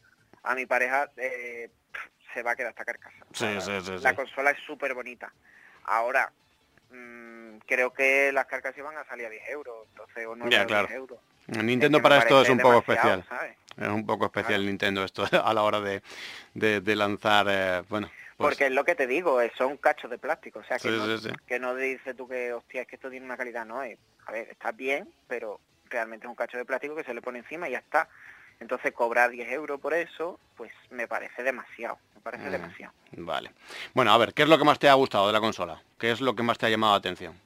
[0.55, 1.71] mi pareja, eh,
[2.33, 3.19] se va a quedar esta carcasa.
[3.33, 5.33] Sí, sí, sí, la consola es súper bonita.
[5.85, 6.33] Ahora,
[6.91, 10.65] mm, creo que las carcasas iban a salir a 10 euros, entonces o no ya,
[10.67, 10.89] claro.
[10.91, 11.19] euros.
[11.47, 13.25] Nintendo para esto es un poco especial.
[13.77, 16.03] Es un poco especial Nintendo esto a la hora de,
[16.55, 18.11] de, lanzar, eh, bueno,
[18.41, 21.05] pues Porque es lo que te digo, son cachos de plástico, o sea, que, no,
[21.47, 23.99] que no dices tú que, hostia, es que esto tiene una calidad, no es.
[24.25, 25.61] A ver, está bien, pero
[25.91, 28.09] realmente es un cacho de plástico que se le pone encima y ya está.
[28.59, 32.95] Entonces cobrar 10 euros por eso, pues me parece demasiado, me parece mm, demasiado.
[33.13, 33.53] Vale.
[33.93, 35.83] Bueno, a ver, ¿qué es lo que más te ha gustado de la consola?
[35.99, 37.39] ¿Qué es lo que más te ha llamado la atención?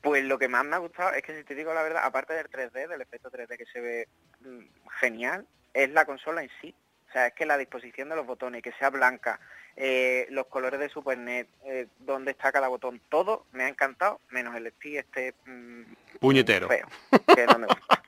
[0.00, 2.32] Pues lo que más me ha gustado es que si te digo la verdad, aparte
[2.32, 4.08] del 3D, del efecto 3D que se ve
[4.40, 6.74] mm, genial, es la consola en sí.
[7.10, 9.40] O sea, es que la disposición de los botones, que sea blanca,
[9.74, 14.54] eh, los colores de SuperNet, eh, donde está cada botón, todo me ha encantado, menos
[14.54, 15.34] el stick este...
[15.44, 15.82] Mm,
[16.20, 16.68] Puñetero.
[16.68, 16.86] Feo,
[17.34, 18.02] que no me gusta.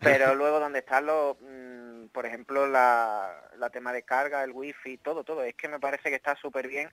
[0.00, 3.40] Pero luego donde están los, mm, por ejemplo, la,
[3.72, 5.44] tema de carga, el wifi, todo, todo.
[5.44, 6.90] Es que me parece que está súper bien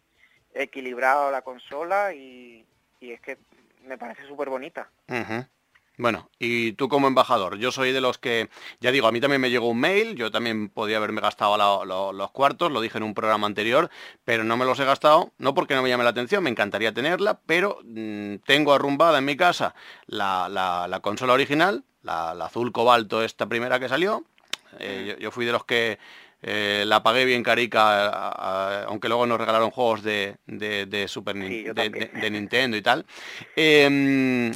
[0.53, 2.67] equilibrado la consola y,
[3.01, 3.39] es que
[3.81, 4.91] me parece súper bonita.
[5.99, 9.41] Bueno, y tú como embajador, yo soy de los que, ya digo, a mí también
[9.41, 11.57] me llegó un mail, yo también podía haberme gastado
[12.13, 13.89] los cuartos, lo dije en un programa anterior,
[14.23, 16.93] pero no me los he gastado, no porque no me llame la atención, me encantaría
[16.93, 19.73] tenerla, pero mm, tengo arrumbada en mi casa
[20.05, 24.23] la, consola original, la, azul cobalto, esta primera que salió,
[24.77, 25.97] eh, yo, fui de los que
[26.43, 30.37] eh, la pagué bien carica, aunque luego nos regalaron juegos de,
[31.07, 33.03] Super de, Nintendo y tal.
[33.55, 34.53] Em,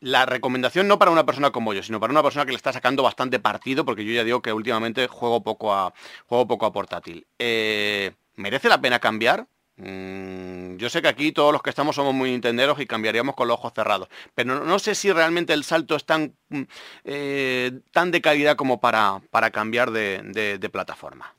[0.00, 2.72] la recomendación no para una persona como yo, sino para una persona que le está
[2.72, 5.92] sacando bastante partido, porque yo ya digo que últimamente juego poco a,
[6.26, 7.26] juego poco a portátil.
[7.38, 9.46] Eh, ¿Merece la pena cambiar?
[9.76, 13.48] Mm, yo sé que aquí todos los que estamos somos muy nintenderos y cambiaríamos con
[13.48, 16.62] los ojos cerrados, pero no, sé si realmente el salto es tan, mm,
[17.04, 21.34] eh, tan de calidad como para, para cambiar de, de plataforma.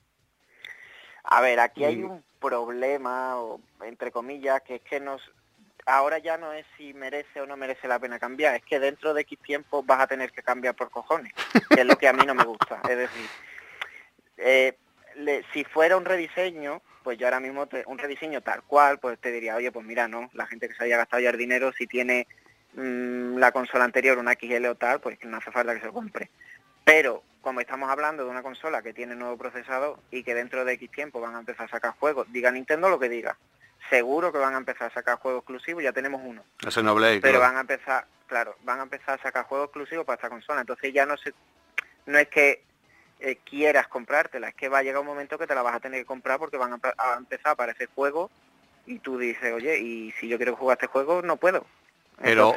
[1.24, 2.12] A ver, aquí hay mm.
[2.12, 3.38] un problema,
[3.86, 5.22] entre comillas, que es que nos,
[5.86, 9.14] ahora ya no es si merece o no merece la pena cambiar, es que dentro
[9.14, 11.34] de X tiempo vas a tener que cambiar por cojones,
[11.70, 12.82] que es lo que a mí no me gusta.
[12.90, 13.30] Es decir,
[14.38, 14.76] eh,
[15.54, 19.56] si fuera un rediseño, pues yo ahora mismo un rediseño tal cual, pues te diría,
[19.56, 22.28] oye, pues mira, no, la gente que se haya gastado ya el dinero, si tiene
[22.74, 25.94] mm, la consola anterior, una XL o tal, pues no hace falta que se lo
[25.94, 26.30] compre.
[26.84, 30.74] Pero como estamos hablando de una consola que tiene nuevo procesador y que dentro de
[30.74, 33.36] X tiempo van a empezar a sacar juegos, diga Nintendo lo que diga,
[33.92, 36.44] seguro que van a empezar a sacar juegos exclusivos, ya tenemos uno.
[36.66, 40.06] Ese no Blade, Pero van a empezar, claro, van a empezar a sacar juegos exclusivos
[40.06, 40.62] para esta consola.
[40.62, 41.34] Entonces ya no se,
[42.06, 42.64] no es que
[43.20, 45.82] eh, quieras comprártela, es que va a llegar un momento que te la vas a
[45.82, 48.32] tener que comprar porque van a, empezar a aparecer juegos
[48.86, 51.66] y tú dices, oye, y si yo quiero jugar este juego, no puedo.
[52.22, 52.54] Pero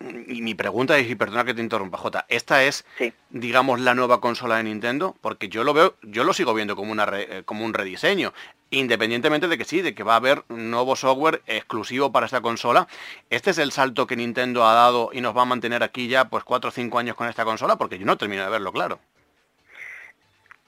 [0.00, 2.84] y mi pregunta es, y perdona que te interrumpa, Jota, ¿esta es,
[3.30, 5.16] digamos, la nueva consola de Nintendo?
[5.22, 8.34] Porque yo lo veo, yo lo sigo viendo como, una eh, como un rediseño,
[8.70, 12.88] independientemente de que sí, de que va a haber nuevo software exclusivo para esta consola.
[13.30, 16.28] ¿Este es el salto que Nintendo ha dado y nos va a mantener aquí ya
[16.28, 17.76] pues cuatro o cinco años con esta consola?
[17.76, 18.98] Porque yo no termino de verlo claro.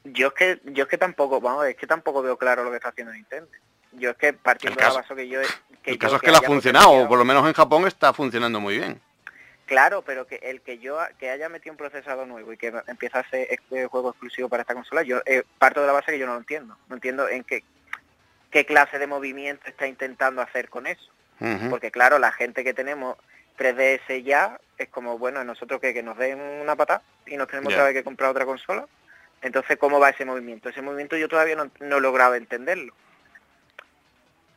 [0.05, 2.77] Yo es que, yo es que tampoco, vamos, es que tampoco veo claro lo que
[2.77, 3.51] está haciendo Nintendo.
[3.93, 5.41] Yo es que partiendo de la base que yo...
[5.83, 8.13] Que el caso es que, la ha funcionado, o por lo menos en Japón está
[8.13, 9.01] funcionando muy bien.
[9.67, 13.19] Claro, pero que el que yo que haya metido un procesador nuevo y que empieza
[13.19, 16.19] a hacer este juego exclusivo para esta consola, yo eh, parto de la base que
[16.19, 16.79] yo no lo entiendo.
[16.89, 17.65] No entiendo en qué,
[18.51, 21.11] qué clase de movimiento está intentando hacer con eso.
[21.71, 23.17] Porque claro, la gente que tenemos
[23.59, 27.75] 3DS ya es como, bueno, nosotros que, que nos den una patada y nos tenemos
[27.75, 28.87] vez que comprar otra consola.
[29.41, 30.69] Entonces, ¿cómo va ese movimiento?
[30.69, 32.93] Ese movimiento yo todavía no, no he logrado entenderlo.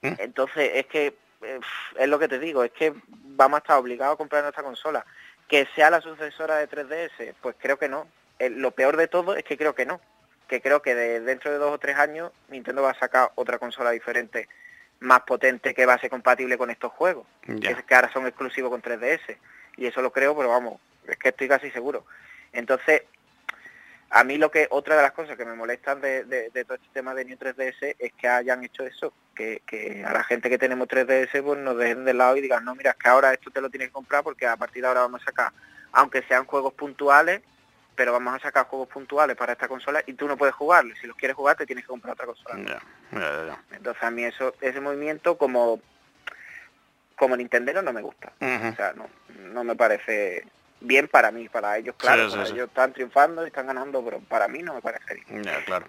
[0.01, 0.13] ¿Mm?
[0.17, 1.15] Entonces, es que
[1.99, 5.05] es lo que te digo, es que vamos a estar obligados a comprar nuestra consola.
[5.47, 8.07] Que sea la sucesora de 3DS, pues creo que no.
[8.39, 9.99] lo peor de todo es que creo que no.
[10.51, 13.91] Que creo que dentro de dos o tres años Nintendo va a sacar otra consola
[13.91, 14.49] diferente,
[14.99, 17.25] más potente, que va a ser compatible con estos juegos.
[17.41, 19.37] Que, que ahora son exclusivos con 3DS.
[19.77, 22.05] Y eso lo creo, pero vamos, es que estoy casi seguro.
[22.51, 23.03] Entonces,
[24.09, 27.15] a mí lo que, otra de las cosas que me molestan de, todo este tema
[27.15, 29.61] de New 3DS es que hayan hecho eso, que,
[30.05, 32.91] a la gente que tenemos 3DS pues nos dejen de lado y digan, no, mira,
[32.91, 35.21] es que ahora esto te lo tienes que comprar porque a partir de ahora vamos
[35.21, 35.53] a sacar,
[35.93, 37.41] aunque sean juegos puntuales,
[38.01, 40.95] pero vamos a sacar juegos puntuales para esta consola y tú no puedes jugarlo.
[40.99, 42.81] Si los quieres jugar te tienes que comprar otra consola.
[43.71, 45.79] Entonces a mí eso, ese movimiento como
[47.15, 48.33] como Nintendo no me gusta.
[48.39, 49.07] O sea, no,
[49.53, 50.47] no me parece
[50.79, 54.63] bien para mí, para ellos, claro, ellos están triunfando y están ganando, pero para mí
[54.63, 55.43] no me parece bien.
[55.67, 55.85] claro.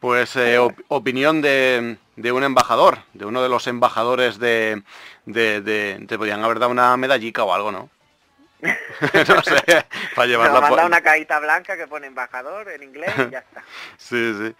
[0.00, 4.82] Pues eh, opinión de, de, un embajador, de uno de los embajadores de,
[5.24, 7.90] de, Te podían haber dado una medallica o algo, ¿no?
[9.28, 13.38] no sé, para llevarla manda una cajita blanca que pone embajador en inglés y ya
[13.38, 13.62] está.
[13.96, 14.54] sí, sí.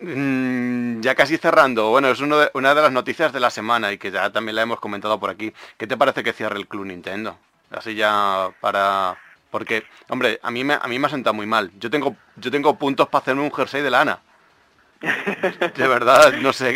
[0.00, 3.92] Mm, ya casi cerrando, bueno, es uno de, una de las noticias de la semana
[3.92, 5.52] y que ya también la hemos comentado por aquí.
[5.76, 7.38] ¿Qué te parece que cierre el Club Nintendo?
[7.70, 9.16] Así ya para...
[9.50, 11.70] Porque, hombre, a mí me, a mí me ha sentado muy mal.
[11.78, 14.20] Yo tengo, yo tengo puntos para hacerme un jersey de lana.
[15.76, 16.72] De verdad, no sé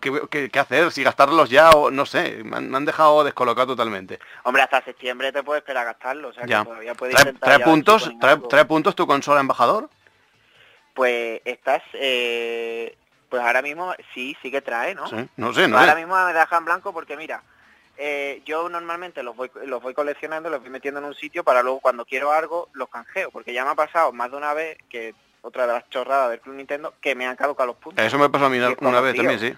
[0.00, 4.18] qué, qué, hacer, si gastarlos ya o no sé, me han, dejado descolocado totalmente.
[4.42, 6.64] Hombre, hasta septiembre te puedes esperar a gastarlos, o sea ya.
[6.64, 9.88] todavía puedes ¿Trae, puntos, trae, puntos tu consola embajador?
[10.94, 12.94] Pues estás, eh,
[13.30, 15.04] pues ahora mismo sí, sí que trae, ¿no?
[15.36, 17.42] no sé, no Ahora mismo me dejan blanco porque mira,
[17.96, 21.62] eh, yo normalmente los voy, los voy coleccionando, los voy metiendo en un sitio para
[21.62, 24.76] luego cuando quiero algo los canjeo, porque ya me ha pasado más de una vez
[24.90, 28.04] que otra de las chorradas del Club Nintendo que me han caducado los puntos.
[28.04, 29.54] Eso me pasó a mí una vez también, sí.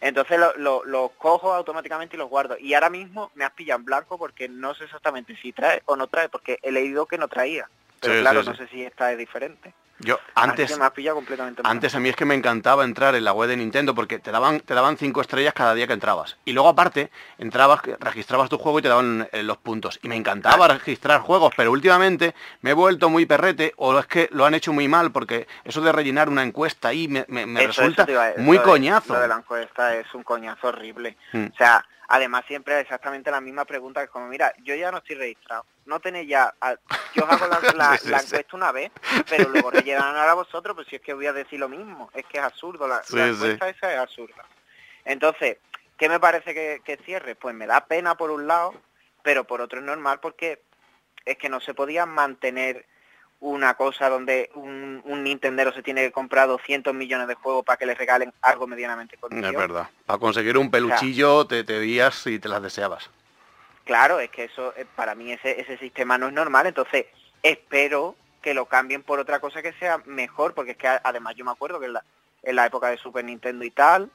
[0.00, 2.58] Entonces los lo, cojo automáticamente y los guardo.
[2.58, 5.96] Y ahora mismo me has pillado en blanco porque no sé exactamente si trae o
[5.96, 7.70] no trae, porque he leído que no traía.
[8.00, 9.72] Pero claro, no sé si esta es diferente.
[10.00, 10.76] Yo antes,
[11.12, 14.18] completamente antes a mí es que me encantaba entrar en la web de Nintendo porque
[14.18, 16.36] te daban, te daban cinco estrellas cada día que entrabas.
[16.44, 20.00] Y luego aparte, entrabas, registrabas tu juego y te daban eh, los puntos.
[20.02, 24.28] Y me encantaba registrar juegos, pero últimamente me he vuelto muy perrete o es que
[24.32, 27.24] lo han hecho muy mal porque eso de rellenar una encuesta ahí me,
[27.66, 28.06] resulta
[28.38, 29.14] muy coñazo.
[29.14, 31.16] Lo de la encuesta es un coñazo horrible.
[31.32, 31.46] Mm.
[31.52, 34.98] O sea, Además, siempre exactamente la misma pregunta, que es como, mira, yo ya no
[34.98, 36.54] estoy registrado, no tenéis ya,
[37.14, 38.90] yo hago la, encuesta una vez,
[39.28, 42.24] pero luego rellenan a vosotros, pues si es que voy a decir lo mismo, es
[42.26, 44.44] que es absurdo, la, encuesta esa es absurda.
[45.04, 45.58] Entonces,
[45.96, 47.34] ¿qué me parece que, que cierre?
[47.34, 48.74] Pues me da pena por un lado,
[49.22, 50.62] pero por otro es normal porque
[51.24, 52.86] es que no se podía mantener
[53.44, 57.76] una cosa donde un, un Nintendero se tiene que comprar 200 millones de juegos para
[57.76, 59.90] que le regalen algo medianamente Es verdad.
[60.06, 63.10] Para conseguir un peluchillo te, te veías y te las deseabas.
[63.84, 67.04] Claro, es que eso, eh, para mí ese, ese sistema no es normal, entonces
[67.42, 71.44] espero que lo cambien por otra cosa que sea mejor, porque es que además yo
[71.44, 72.04] me acuerdo que en la,
[72.42, 74.10] en la época de Super Nintendo y tal,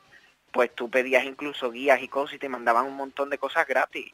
[0.51, 4.11] pues tú pedías incluso guías y cosas y te mandaban un montón de cosas gratis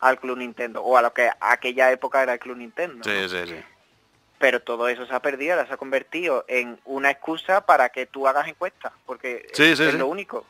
[0.00, 3.04] al Club Nintendo, o a lo que aquella época era el Club Nintendo.
[3.04, 3.64] Sí, sí, sí
[4.44, 8.04] pero todo eso se ha perdido, ahora se ha convertido en una excusa para que
[8.04, 10.44] tú hagas encuestas, porque es lo único.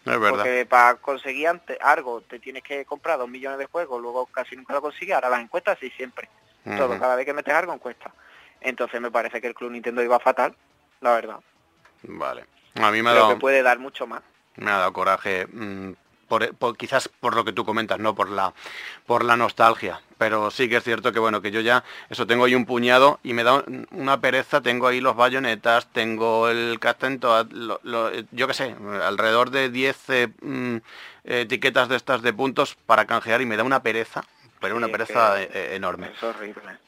[0.00, 0.30] Es verdad.
[0.30, 4.56] Porque para conseguir antes algo te tienes que comprar dos millones de juegos, luego casi
[4.56, 6.28] nunca lo consigues, ahora las encuestas sí siempre.
[6.64, 8.12] Todo, cada vez que metes algo encuesta.
[8.60, 10.56] Entonces me parece que el Club Nintendo iba fatal,
[11.00, 11.38] la verdad.
[12.02, 12.44] Vale.
[12.74, 13.28] A mí me ha dado...
[13.28, 14.22] que puede dar mucho más.
[14.56, 15.92] Me ha dado coraje mm,
[16.40, 18.14] por, quizás por lo que tú comentas, ¿no?
[18.14, 18.54] Por la,
[19.06, 20.00] por la nostalgia.
[20.16, 23.20] Pero sí que es cierto que bueno, que yo ya eso tengo ahí un puñado
[23.22, 27.46] y me da una pereza, tengo ahí los bayonetas, tengo el Castento,
[28.30, 30.76] yo qué sé, alrededor de 10 eh, mm,
[31.24, 34.24] etiquetas de estas de puntos para canjear y me da una pereza,
[34.60, 36.12] pero una pereza e, enorme.
[36.14, 36.78] Es horrible.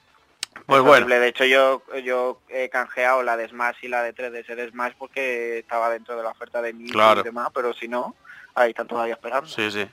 [0.66, 1.06] Pues bueno.
[1.06, 4.94] De hecho, yo yo he canjeado la de Smash y la de 3DS de Smash
[4.96, 8.14] porque estaba dentro de la oferta de mi y demás, pero si no,
[8.54, 9.48] ahí están todavía esperando.
[9.48, 9.86] Sí, sí.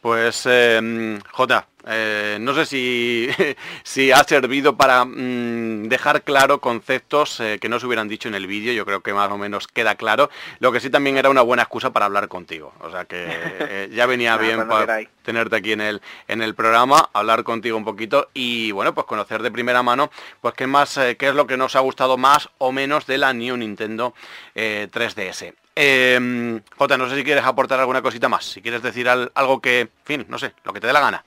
[0.00, 3.28] Pues, eh, J, eh, no sé si,
[3.82, 8.34] si, ha servido para mm, dejar claro conceptos eh, que no se hubieran dicho en
[8.34, 10.30] el vídeo, yo creo que más o menos queda claro.
[10.60, 13.88] Lo que sí también era una buena excusa para hablar contigo, o sea que eh,
[13.92, 18.30] ya venía bien para tenerte aquí en el, en el programa, hablar contigo un poquito
[18.34, 21.76] y bueno, pues conocer de primera mano pues qué más, qué es lo que nos
[21.76, 24.14] ha gustado más o menos de la New Nintendo
[24.54, 25.54] 3DS.
[25.74, 29.88] Eh, Jota, no sé si quieres aportar alguna cosita más, si quieres decir algo que,
[30.04, 31.24] fin, no sé, lo que te dé la gana.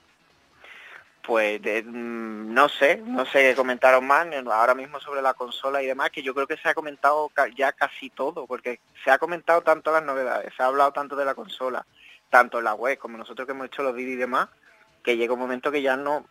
[1.26, 5.88] Pues mm, no sé, no sé qué comentaron más ahora mismo sobre la consola y
[5.88, 9.62] demás, que yo creo que se ha comentado ya casi todo, porque se ha comentado
[9.62, 11.84] tanto las novedades, se ha hablado tanto de la consola,
[12.30, 14.50] tanto en la web como nosotros que hemos hecho los vídeos y demás,
[15.04, 16.28] que llega un momento que ya no,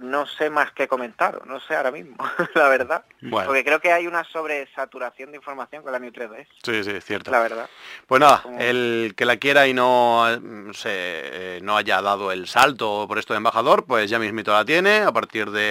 [0.00, 2.16] no sé más que comentar, no sé ahora mismo,
[2.54, 3.04] la verdad.
[3.30, 6.46] Porque creo que hay una sobresaturación de información con la New 3D.
[6.62, 7.30] Sí, sí, cierto.
[7.30, 7.68] La verdad.
[8.06, 10.26] Pues nada, el que la quiera y no
[10.72, 14.64] se, eh, no haya dado el salto por esto de embajador, pues ya mismito la
[14.64, 15.70] tiene a partir de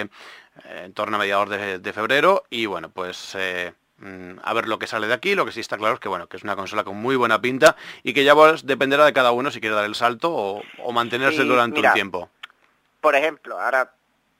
[0.64, 4.78] eh, en torno a mediados de, febrero y bueno, pues eh, mm, a ver lo
[4.78, 6.56] que sale de aquí, lo que sí está claro es que bueno, que es una
[6.56, 9.76] consola con muy buena pinta y que ya pues, dependerá de cada uno si quiere
[9.76, 12.30] dar el salto o, mantenerse durante un tiempo.
[13.00, 13.95] Por ejemplo, ahora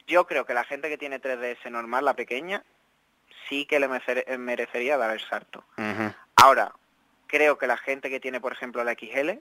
[0.07, 2.65] yo creo que la gente que tiene 3DS normal, la pequeña,
[3.49, 3.89] sí que le
[4.39, 5.65] merecería dar el salto.
[6.37, 6.73] Ahora,
[7.27, 9.39] creo que la gente que tiene, por ejemplo, la XL...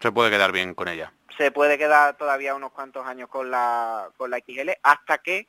[0.00, 1.12] Se puede quedar bien con ella.
[1.36, 5.48] Se puede quedar todavía unos cuantos años con la, con la XL hasta que,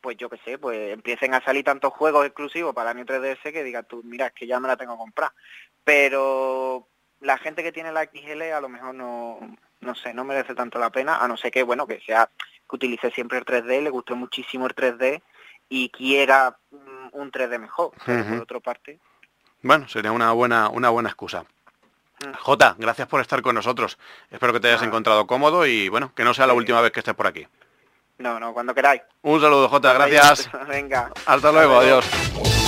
[0.00, 3.52] pues yo qué sé, pues empiecen a salir tantos juegos exclusivos para la New 3DS
[3.52, 5.32] que digas tú, mira, es que ya me la tengo que comprar.
[5.84, 6.86] Pero
[7.20, 10.78] la gente que tiene la XL a lo mejor no, no sé, no merece tanto
[10.78, 12.30] la pena, a no ser que, bueno, que sea
[12.70, 15.20] que utilice siempre el 3D, le guste muchísimo el 3D
[15.68, 18.98] y quiera mm, un 3D mejor, por otra parte.
[19.62, 21.44] Bueno, sería una buena, una buena excusa.
[22.24, 22.32] Mm.
[22.38, 23.98] Jota, gracias por estar con nosotros.
[24.30, 27.00] Espero que te hayas encontrado cómodo y bueno, que no sea la última vez que
[27.00, 27.46] estés por aquí.
[28.18, 29.02] No, no, cuando queráis.
[29.22, 30.50] Un saludo, Jota, gracias.
[30.68, 31.10] Venga.
[31.26, 32.59] Hasta luego, adiós.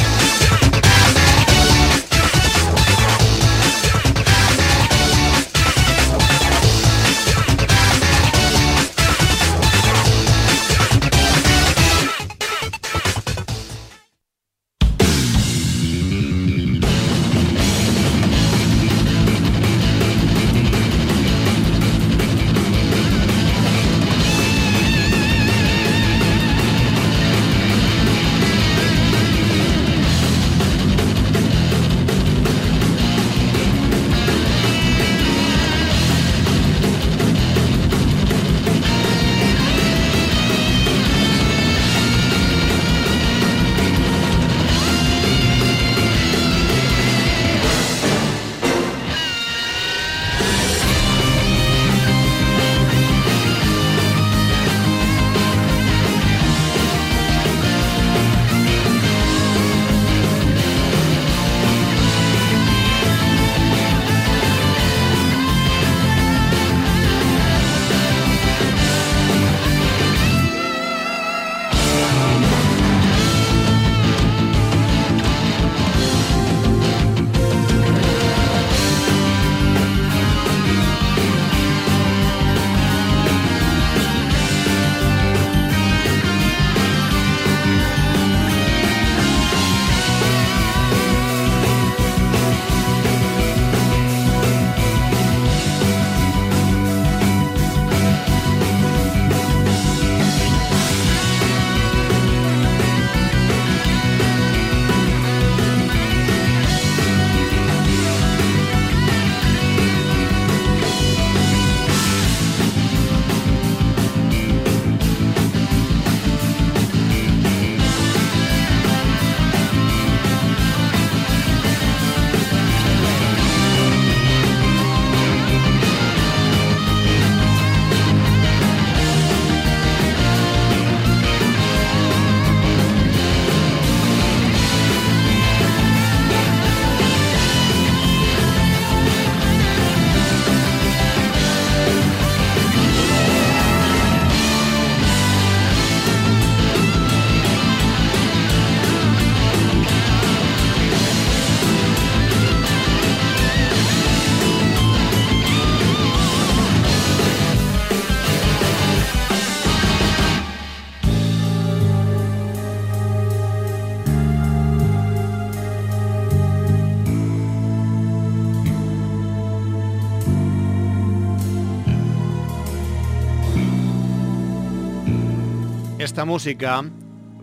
[176.23, 176.85] Esta música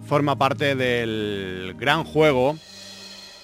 [0.07, 2.57] forma parte del gran juego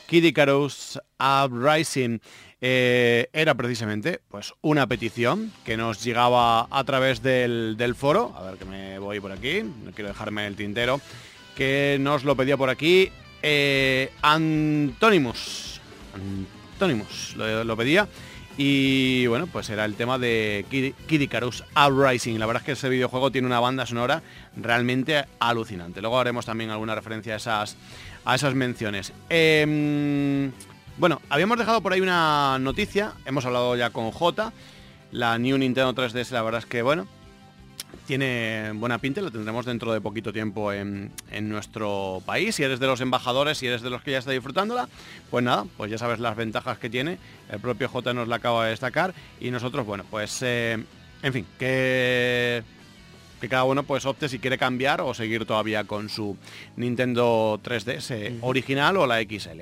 [0.07, 2.21] Kid Icarus Uprising.
[2.61, 8.33] Eh, era precisamente pues una petición que nos llegaba a través del, foro.
[8.37, 11.01] A ver que me voy por aquí, no quiero dejarme el tintero.
[11.53, 13.11] Que nos lo pedía por aquí
[13.41, 15.81] eh, Antónimos.
[16.13, 18.07] Antónimos lo, pedía.
[18.57, 22.39] Y bueno, pues era el tema de Kid, Icarus Uprising.
[22.39, 24.21] La verdad es que ese videojuego tiene una banda sonora
[24.55, 26.01] realmente alucinante.
[26.01, 27.75] Luego haremos también alguna referencia a esas,
[28.23, 29.11] a esas menciones.
[29.29, 30.51] Em,
[30.97, 34.53] bueno, habíamos dejado por ahí una noticia, hemos hablado ya con J,
[35.11, 37.07] la New Nintendo 3DS, la verdad es que bueno,
[38.05, 41.11] tiene buena pinta, lo tendremos dentro de poquito tiempo en,
[41.41, 42.55] nuestro país.
[42.55, 44.87] Si eres de los embajadores, si eres de los que ya está disfrutándola,
[45.31, 47.17] pues nada, pues ya sabes las ventajas que tiene.
[47.49, 50.83] El propio J nos la acaba de destacar y nosotros, bueno, pues eh,
[51.23, 52.63] en fin, que
[53.41, 56.37] que cada uno pues opte si quiere cambiar o seguir todavía con su
[56.77, 59.61] Nintendo 3DS original o la XL.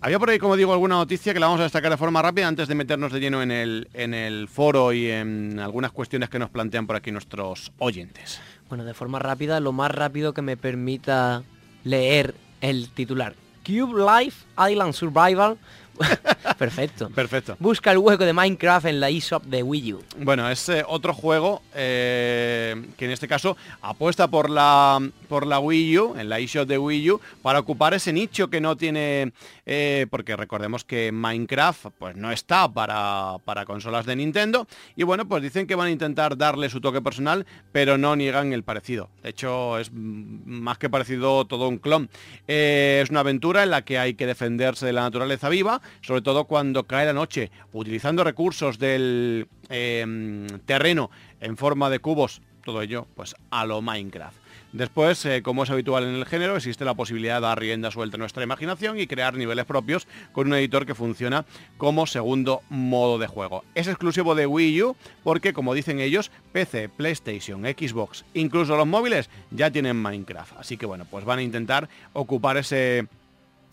[0.00, 2.46] Había por ahí, como digo, alguna noticia que la vamos a destacar de forma rápida
[2.46, 6.38] antes de meternos de lleno en el, en el foro y en algunas cuestiones que
[6.38, 8.40] nos plantean por aquí nuestros oyentes.
[8.68, 11.42] Bueno, de forma rápida, lo más rápido que me permita
[11.82, 13.34] leer el titular.
[13.66, 15.58] Cube Life Island Survival
[16.58, 17.08] Perfecto.
[17.10, 17.56] Perfecto.
[17.58, 20.02] Busca el hueco de Minecraft en la eShop de Wii U.
[20.18, 25.60] Bueno, es eh, otro juego eh, que en este caso apuesta por la, por la
[25.60, 29.32] Wii U, en la eShop de Wii U, para ocupar ese nicho que no tiene...
[29.66, 34.66] Eh, porque recordemos que Minecraft pues no está para, para consolas de Nintendo.
[34.96, 38.52] Y bueno, pues dicen que van a intentar darle su toque personal, pero no niegan
[38.52, 39.10] el parecido.
[39.22, 42.08] De hecho, es más que parecido todo un clon.
[42.46, 46.44] es una aventura en la que hay que defenderse de la naturaleza viva sobre todo
[46.44, 51.10] cuando cae la noche, utilizando recursos del em, terreno
[51.40, 54.48] en forma de cubos, todo ello pues a lo Minecraft.
[54.72, 58.16] Después, eh, como es habitual en el género, existe la posibilidad de dar rienda suelta
[58.16, 61.46] a nuestra imaginación y crear niveles propios con un editor que funciona
[61.78, 63.64] como segundo modo de juego.
[63.74, 69.30] Es exclusivo de Wii U porque, como dicen ellos, PC, PlayStation, Xbox, incluso los móviles
[69.50, 70.58] ya tienen Minecraft.
[70.58, 73.06] Así que bueno, pues van a intentar ocupar ese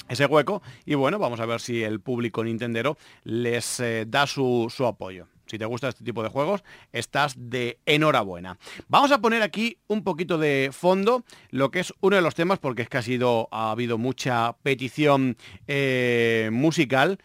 [0.07, 4.71] ese hueco y bueno, vamos a ver si el público nintendero les eh, da su,
[4.85, 5.27] apoyo.
[5.45, 8.57] Si te gusta este tipo de juegos, estás de enhorabuena.
[8.87, 12.57] Vamos a poner aquí un poquito de fondo lo que es uno de los temas,
[12.57, 15.37] porque es que ha, sido, ha habido mucha petición
[15.67, 17.19] eh, musical.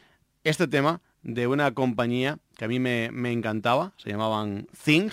[0.45, 5.11] Este tema de una compañía que a mí me, me encantaba, se llamaban Thing,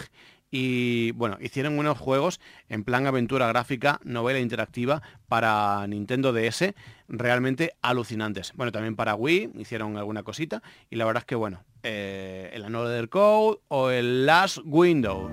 [0.50, 2.40] y bueno, hicieron unos juegos
[2.70, 6.74] en plan aventura gráfica, novela interactiva para Nintendo DS,
[7.08, 8.54] realmente alucinantes.
[8.56, 12.66] Bueno, también para Wii hicieron alguna cosita y la verdad es que bueno, eh, el
[12.66, 15.30] Another Code o el Last Window.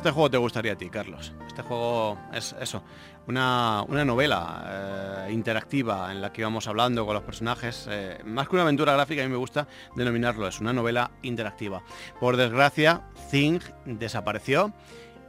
[0.00, 1.34] Este juego te gustaría a ti, Carlos.
[1.46, 2.82] Este juego es eso,
[3.26, 7.86] una, novela eh, interactiva en la que íbamos hablando con los personajes.
[7.90, 11.82] Eh, más que una aventura gráfica, a mí me gusta denominarlo, es una novela interactiva.
[12.18, 14.72] Por desgracia, Thing desapareció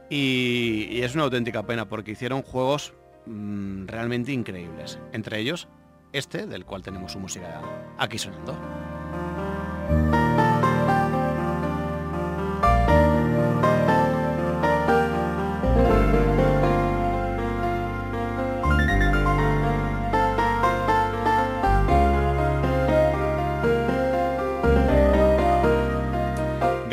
[0.08, 2.94] y, es una auténtica pena porque hicieron juegos
[3.26, 4.98] mm, realmente increíbles.
[5.12, 5.68] Entre ellos,
[6.14, 7.60] este, del cual tenemos su música
[7.98, 8.56] aquí sonando.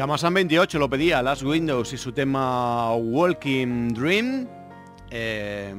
[0.10, 4.48] Gamasan 28 lo pedía, Last Windows y su tema Walking Dream.
[5.12, 5.72] Eh,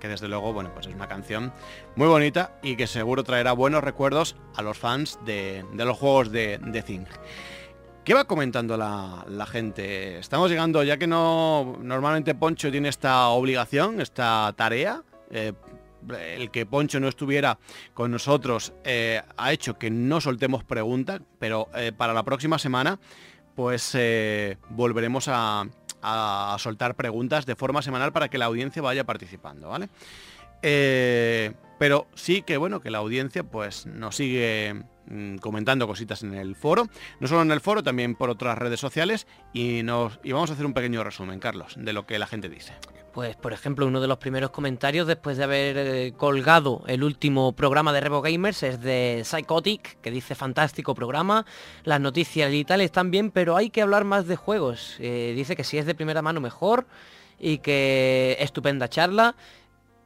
[0.00, 1.52] que desde luego, bueno, pues es una canción
[1.94, 6.56] muy bonita y que seguro traerá buenos recuerdos a los fans de, los juegos de,
[6.56, 7.04] de Thing.
[8.02, 10.20] ¿Qué va comentando la, gente?
[10.20, 15.52] Estamos llegando, ya que no normalmente Poncho tiene esta obligación, esta tarea, eh,
[16.34, 17.58] el que Poncho no estuviera
[17.92, 21.68] con nosotros eh, ha hecho que no soltemos preguntas, pero
[21.98, 22.98] para la próxima semana
[23.56, 25.66] pues eh, volveremos a,
[26.58, 29.88] soltar preguntas de forma semanal para que la audiencia vaya participando, ¿vale?
[30.62, 36.34] Eh, pero sí que bueno, que la audiencia pues nos sigue mm, comentando cositas en
[36.34, 36.86] el foro,
[37.18, 40.52] no solo en el foro, también por otras redes sociales y, nos, y vamos a
[40.52, 42.74] hacer un pequeño resumen, Carlos, de lo que la gente dice.
[43.16, 47.52] Pues por ejemplo, uno de los primeros comentarios después de haber eh, colgado el último
[47.52, 51.46] programa de Revo Gamers es de Psychotic, que dice fantástico programa,
[51.84, 54.96] las noticias y tal están bien, pero hay que hablar más de juegos.
[54.98, 56.86] Eh, dice que si es de primera mano mejor
[57.40, 59.34] y que estupenda charla.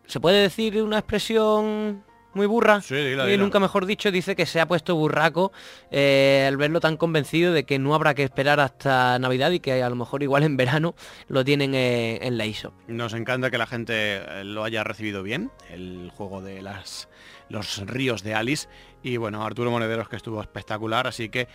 [0.07, 2.05] ¿Se puede decir una expresión
[2.35, 2.81] muy burra.
[2.91, 5.53] y nunca mejor dicho, dice que se ha puesto burraco
[5.91, 9.83] eh, al verlo tan convencido de que no habrá que esperar hasta Navidad y que
[9.83, 10.95] a lo mejor igual en verano
[11.29, 12.73] lo tienen eh, en la ISO.
[12.87, 17.09] Nos encanta que la gente eh, lo haya recibido bien, el juego de las
[17.49, 18.69] los ríos de Alice
[19.03, 21.49] y bueno Arturo Monederos que estuvo espectacular así que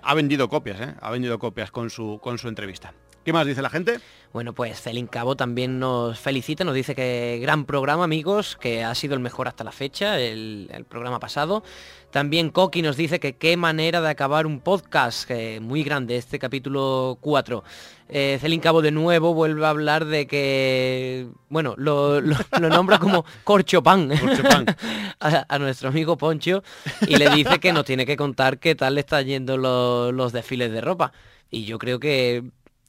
[0.00, 2.94] ha vendido copias ha vendido copias con su con su entrevista
[3.24, 4.00] ¿Qué más dice la gente?
[4.32, 8.94] Bueno, pues Celín Cabo también nos felicita, nos dice que gran programa, amigos, que ha
[8.94, 11.64] sido el mejor hasta la fecha, el, programa pasado.
[12.12, 15.28] También Coqui nos dice que qué manera de acabar un podcast,
[15.60, 17.64] muy grande, este capítulo 4.
[18.08, 22.22] Eh, Celín Cabo de nuevo vuelve a hablar de que, bueno, lo,
[22.58, 24.12] nombra como corchopan,
[25.20, 26.62] a, a, nuestro amigo Poncho
[27.06, 30.72] y le dice que nos tiene que contar qué tal le están yendo los desfiles
[30.72, 31.12] de ropa.
[31.52, 32.44] Y yo creo que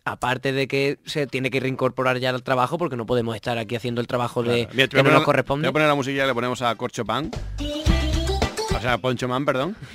[0.06, 3.76] aparte de que se tiene que reincorporar ya al trabajo porque no podemos estar aquí
[3.76, 5.68] haciendo el trabajo de que no nos corresponde.
[5.68, 7.32] Voy a poner la musiquilla y le ponemos a Corcho Pan.
[8.82, 9.76] O sea, Poncho Man, perdón.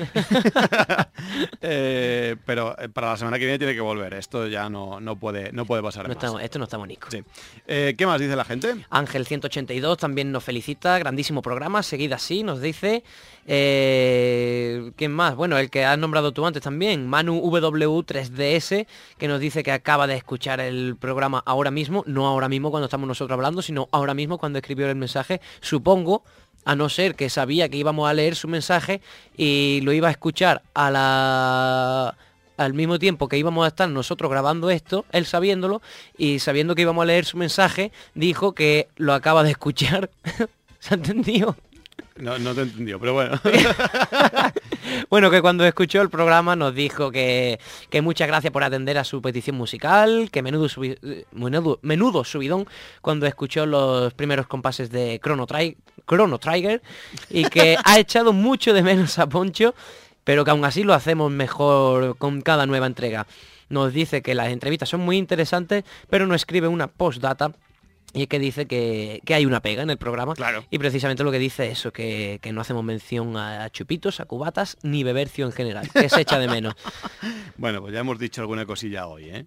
[1.60, 4.14] Eh, pero eh, para la semana que viene tiene que volver.
[4.14, 6.08] Esto ya no, no, puede, no puede pasar.
[6.08, 7.08] esto no está bonito.
[7.66, 8.76] Eh, ¿Qué más dice la gente?
[8.90, 10.98] Ángel 182 también nos felicita.
[10.98, 11.82] Grandísimo programa.
[11.82, 13.02] Seguida así, nos dice.
[13.44, 15.34] ¿Quién más?
[15.34, 17.08] Bueno, el que has nombrado tú antes también.
[17.08, 18.86] Manu W3DS,
[19.18, 22.04] que nos dice que acaba de escuchar el programa ahora mismo.
[22.06, 25.40] No ahora mismo cuando estamos nosotros hablando, sino ahora mismo cuando escribió el mensaje.
[25.60, 26.22] Supongo
[26.66, 29.00] a no ser que sabía que íbamos a leer su mensaje
[29.36, 32.16] y lo iba a escuchar a la
[32.56, 35.80] al mismo tiempo que íbamos a estar nosotros grabando esto, él sabiéndolo
[36.18, 40.10] y sabiendo que íbamos a leer su mensaje, dijo que lo acaba de escuchar.
[40.80, 41.56] ¿Se ha entendido?
[42.16, 43.38] No, no te entendió, pero bueno.
[45.10, 47.58] bueno, que cuando escuchó el programa nos dijo que,
[48.02, 50.68] muchas gracias por atender a su petición musical, que menudo,
[51.82, 52.66] menudo, subidón
[53.02, 55.46] cuando escuchó los primeros compases de Chrono,
[56.06, 56.82] Chrono Trigger
[57.30, 59.74] y que ha echado mucho de menos a Poncho,
[60.24, 63.26] pero que aún así lo hacemos mejor con cada nueva entrega.
[63.68, 67.52] Nos dice que las entrevistas son muy interesantes, pero no escribe una postdata
[68.16, 70.34] y es que dice que, hay una pega en el programa.
[70.34, 70.64] Claro.
[70.70, 74.78] Y precisamente lo que dice es eso, que, no hacemos mención a, chupitos, a cubatas,
[74.82, 76.74] ni bebercio en general, que se echa de menos.
[77.58, 79.46] bueno, pues ya hemos dicho alguna cosilla hoy, ¿eh?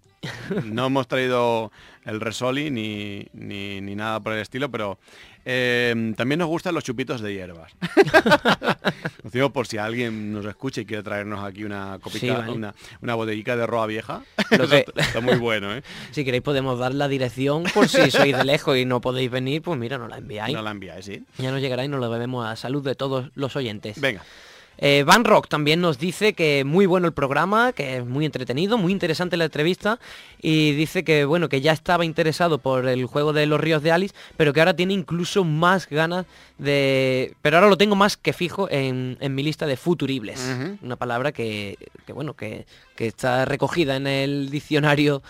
[0.65, 1.71] No hemos traído
[2.05, 4.99] el resoli ni, ni, ni nada por el estilo, pero
[5.45, 7.71] eh, también nos gustan los chupitos de hierbas.
[9.23, 13.15] Lo digo por si alguien nos escucha y quiere traernos aquí una copita, una, una
[13.15, 14.21] botellica de roa vieja.
[14.95, 15.83] está muy bueno, ¿eh?
[16.11, 19.61] Si queréis podemos dar la dirección por si sois de lejos y no podéis venir,
[19.61, 20.53] pues mira, nos la enviáis.
[20.53, 21.23] Nos la enviáis, sí.
[21.37, 23.99] Ya nos llegará y nos lo bebemos a salud de todos los oyentes.
[23.99, 24.23] Venga.
[24.81, 28.77] Eh, Van Rock también nos dice que muy bueno el programa, que es muy entretenido,
[28.77, 29.99] muy interesante la entrevista
[30.41, 33.91] y dice que bueno, que ya estaba interesado por el juego de los ríos de
[33.91, 36.25] Alice, pero que ahora tiene incluso más ganas
[36.57, 37.35] de...
[37.41, 40.39] Pero ahora lo tengo más que fijo en, mi lista de futuribles.
[40.81, 41.77] Una palabra que,
[42.13, 42.65] bueno, que,
[42.97, 45.21] está recogida en el diccionario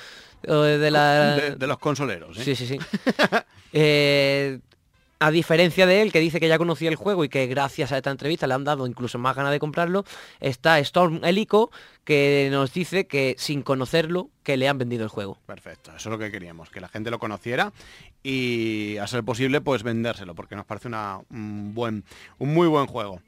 [0.43, 1.35] eh, de, la...
[1.35, 2.37] de, los consoleros.
[2.37, 2.43] ¿eh?
[2.43, 2.79] Sí, sí, sí.
[3.73, 4.59] eh,
[5.19, 7.97] a diferencia de él, que dice que ya conocía el juego y que gracias a
[7.97, 10.05] esta entrevista le han dado incluso más ganas de comprarlo,
[10.39, 11.71] está Storm Helico,
[12.05, 15.37] que nos dice que sin conocerlo, que le han vendido el juego.
[15.45, 17.73] Perfecto, eso es lo que queríamos, que la gente lo conociera
[18.23, 22.05] y a ser posible pues vendérselo, porque nos parece una, un, buen,
[22.37, 23.21] un muy buen juego.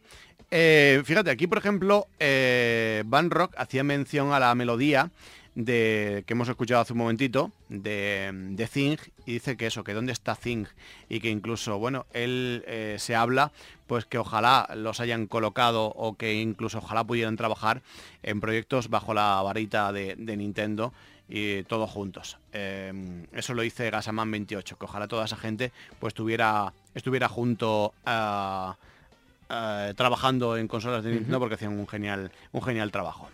[0.49, 5.11] Eh, fíjate, aquí por ejemplo, eh, Van Rock hacía mención a la melodía
[5.55, 9.93] de, que hemos escuchado hace un momentito, de, de Thing, y dice que eso, que
[9.93, 10.65] dónde está Thing,
[11.09, 13.51] y que incluso, bueno, él eh, se habla,
[13.87, 17.81] pues que ojalá los hayan colocado o que incluso ojalá pudieran trabajar
[18.23, 20.93] en proyectos bajo la varita de, Nintendo
[21.27, 22.37] y todos juntos.
[22.53, 27.93] Em, eso lo dice Gasaman 28, que ojalá toda esa gente pues tuviera, estuviera junto
[28.05, 28.77] a...
[29.95, 33.29] trabajando en consolas de Nintendo porque hacían un genial, un genial trabajo.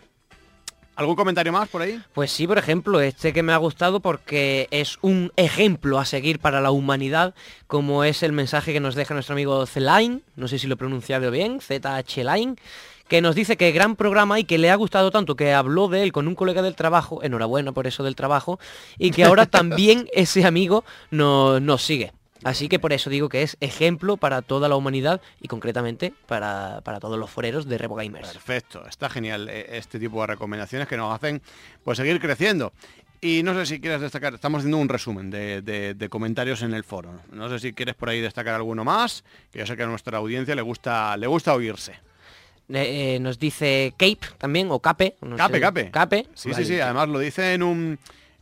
[0.98, 2.02] ¿Algún comentario más por ahí?
[2.12, 6.40] Pues sí, por ejemplo, este que me ha gustado porque es un ejemplo a seguir
[6.40, 7.36] para la humanidad,
[7.68, 10.76] como es el mensaje que nos deja nuestro amigo Zline, no sé si lo he
[10.76, 12.56] pronunciado bien, ZH Line,
[13.06, 16.02] que nos dice que gran programa y que le ha gustado tanto que habló de
[16.02, 18.58] él con un colega del trabajo, enhorabuena por eso del trabajo,
[18.98, 22.12] y que ahora también ese amigo nos sigue.
[22.44, 26.80] Así que por eso digo que es ejemplo para toda la humanidad y concretamente para,
[27.00, 28.28] todos los foreros de Revo Gamers.
[28.32, 31.42] Perfecto, está genial eh, este tipo de recomendaciones que nos hacen
[31.84, 32.72] pues seguir creciendo.
[33.20, 37.20] Y no sé si quieres destacar, estamos haciendo un resumen de, comentarios en el foro.
[37.32, 40.18] No sé si quieres por ahí destacar alguno más, que yo sé que a nuestra
[40.18, 41.94] audiencia le gusta, le gusta oírse.
[42.68, 45.16] Eh, eh, nos dice Cape también, o Cape.
[45.36, 45.90] Cape, Cape.
[45.90, 46.26] Cape.
[46.34, 47.98] Sí, sí, sí, además lo dice en un,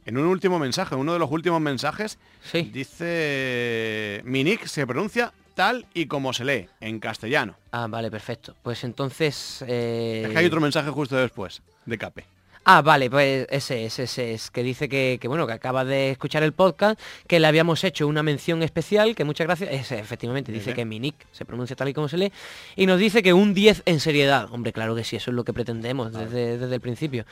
[0.07, 2.71] en un último mensaje, uno de los últimos mensajes, sí.
[2.73, 4.23] dice...
[4.25, 7.57] Mi nick se pronuncia tal y como se lee, en castellano.
[7.73, 8.57] Ah, vale, perfecto.
[8.63, 9.65] Pues entonces...
[9.67, 12.25] Eh, es que hay otro mensaje justo después, de Cape.
[12.69, 16.43] Ah, vale, pues ese es, ese es, que dice que, bueno, que acaba de escuchar
[16.43, 20.75] el podcast, que le habíamos hecho una mención especial, que muchas gracias, ese, efectivamente, dice
[20.75, 22.33] que mi nick se pronuncia tal y como se lee,
[22.75, 24.49] y nos dice que un 10 en seriedad.
[24.51, 27.25] Hombre, claro que sí, eso es lo que pretendemos desde, el principio.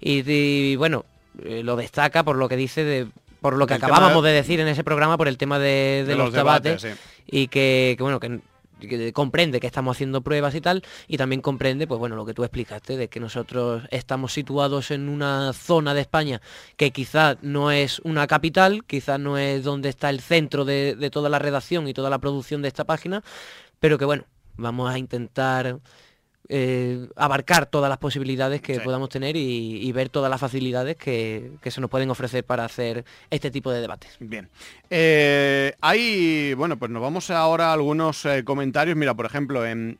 [0.00, 1.04] Y, bueno,
[1.44, 3.08] eh, lo destaca por lo que dice de
[3.40, 4.32] por lo que acabábamos de...
[4.32, 6.86] decir en ese programa por el tema de, los, debates,
[7.26, 8.40] y que, que, bueno que
[9.12, 12.44] comprende que estamos haciendo pruebas y tal, y también comprende, pues bueno, lo que tú
[12.44, 16.40] explicaste, de que nosotros estamos situados en una zona de España
[16.76, 21.10] que quizás no es una capital, quizás no es donde está el centro de, de
[21.10, 23.22] toda la redacción y toda la producción de esta página,
[23.80, 24.24] pero que bueno,
[24.56, 25.78] vamos a intentar
[26.50, 31.80] eh, abarcar todas las posibilidades que podamos tener y, ver todas las facilidades que, se
[31.80, 34.16] nos pueden ofrecer para hacer este tipo de debates.
[34.18, 34.48] Bien.
[34.88, 38.96] Eh, hay, bueno, pues nos vamos ahora a algunos eh, comentarios.
[38.96, 39.98] Mira, por ejemplo, en,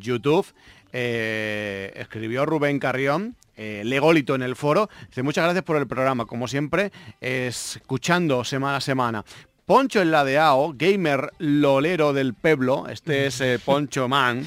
[0.00, 0.46] YouTube
[0.92, 4.88] escribió Rubén Carrión, Lególito en el foro.
[5.08, 9.24] Dice, muchas gracias por el programa, como siempre, escuchando semana a semana.
[9.66, 14.46] Poncho el ladeao, gamer lolero del pueblo, este es eh, Poncho Man,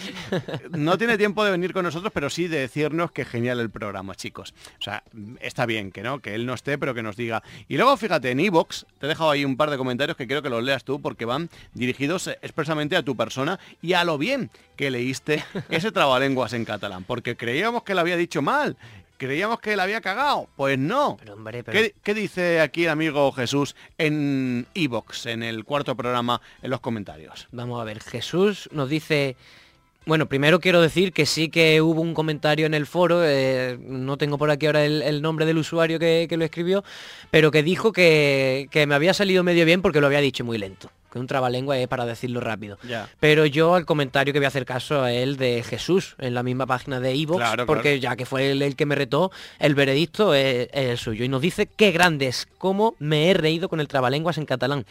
[0.71, 4.15] no tiene tiempo de venir con nosotros, pero sí de decirnos que genial el programa,
[4.15, 4.53] chicos.
[4.79, 5.03] O sea,
[5.41, 7.43] está bien que no, que él no esté, pero que nos diga.
[7.67, 10.41] Y luego fíjate, en Evox, te he dejado ahí un par de comentarios que quiero
[10.41, 14.49] que los leas tú porque van dirigidos expresamente a tu persona y a lo bien
[14.77, 18.77] que leíste ese trabalenguas en catalán, porque creíamos que lo había dicho mal
[19.19, 20.49] creíamos que la había cagado.
[20.55, 21.17] Pues no.
[21.19, 26.71] Pero, hombre, ¿Qué, dice aquí el amigo Jesús en Evox, en el cuarto programa, en
[26.71, 27.47] los comentarios?
[27.51, 29.35] Vamos a ver, Jesús nos dice...
[30.05, 34.17] Bueno, primero quiero decir que sí que hubo un comentario en el foro, eh, no
[34.17, 36.83] tengo por aquí ahora el, nombre del usuario que, lo escribió,
[37.29, 40.57] pero que dijo que, que me había salido medio bien porque lo había dicho muy
[40.57, 42.77] lento que un trabalengua es para decirlo rápido.
[43.19, 46.43] Pero yo al comentario que voy a hacer caso a él de Jesús en la
[46.43, 50.33] misma página de Evox, porque ya que fue él el que me retó, el veredicto
[50.33, 51.25] es, el suyo.
[51.25, 54.85] Y nos dice qué grandes, cómo me he reído con el trabalenguas en catalán.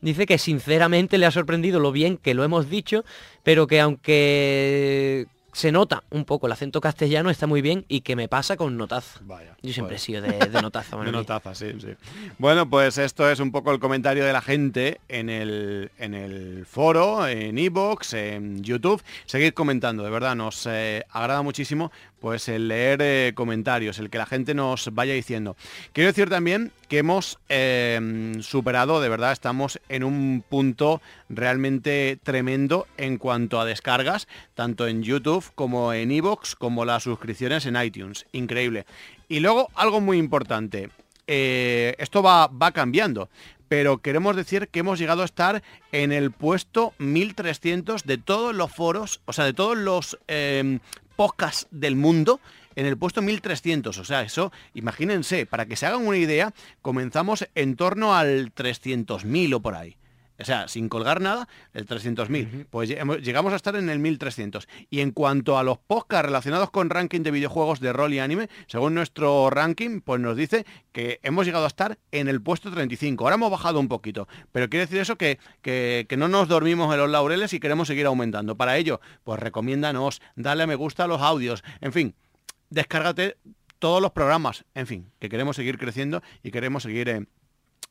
[0.00, 3.04] Dice que sinceramente le ha sorprendido lo bien que lo hemos dicho,
[3.42, 5.26] pero que aunque
[5.56, 8.76] se nota un poco el acento castellano, está muy bien y que me pasa con
[8.76, 9.20] notaza.
[9.22, 10.98] Vaya, Yo siempre he sido de, notaza.
[11.02, 11.94] de notaza, sí, sí.
[12.36, 16.66] Bueno, pues esto es un poco el comentario de la gente en el, en el
[16.66, 19.02] foro, en Evox, en YouTube.
[19.24, 21.90] Seguid comentando, de verdad, nos eh, agrada muchísimo
[22.20, 25.56] pues el leer eh, comentarios, el que la gente nos vaya diciendo.
[25.92, 32.86] Quiero decir también que hemos eh, superado, de verdad, estamos en un punto realmente tremendo
[32.96, 38.26] en cuanto a descargas, tanto en YouTube como en Evox, como las suscripciones en iTunes.
[38.32, 38.86] Increíble.
[39.28, 40.90] Y luego algo muy importante.
[41.26, 43.28] Eh, esto va, va cambiando
[43.68, 48.70] pero queremos decir que hemos llegado a estar en el puesto 1300 de todos los
[48.70, 50.16] foros, o sea, de todos los
[51.16, 52.40] podcast del mundo
[52.76, 53.98] en el puesto 1300.
[53.98, 59.54] O sea, eso, imagínense, para que se hagan una idea, comenzamos en torno al 300.000
[59.54, 59.96] o por ahí.
[60.38, 62.66] O sea, sin colgar nada, el 300.000.
[62.68, 64.68] Pues llegamos a estar en el 1300.
[64.90, 68.48] Y en cuanto a los podcasts relacionados con ranking de videojuegos de rol y anime,
[68.66, 73.24] según nuestro ranking, pues nos dice que hemos llegado a estar en el puesto 35.
[73.24, 74.28] Ahora hemos bajado un poquito.
[74.52, 78.06] Pero quiere decir eso que, que, no nos dormimos en los laureles y queremos seguir
[78.06, 78.56] aumentando.
[78.56, 81.62] Para ello, pues recomiéndanos, dale a me gusta a los audios.
[81.80, 82.14] En fin,
[82.70, 83.36] descárgate
[83.78, 84.64] todos los programas.
[84.74, 87.08] En fin, que queremos seguir creciendo y queremos seguir...
[87.08, 87.26] Eh,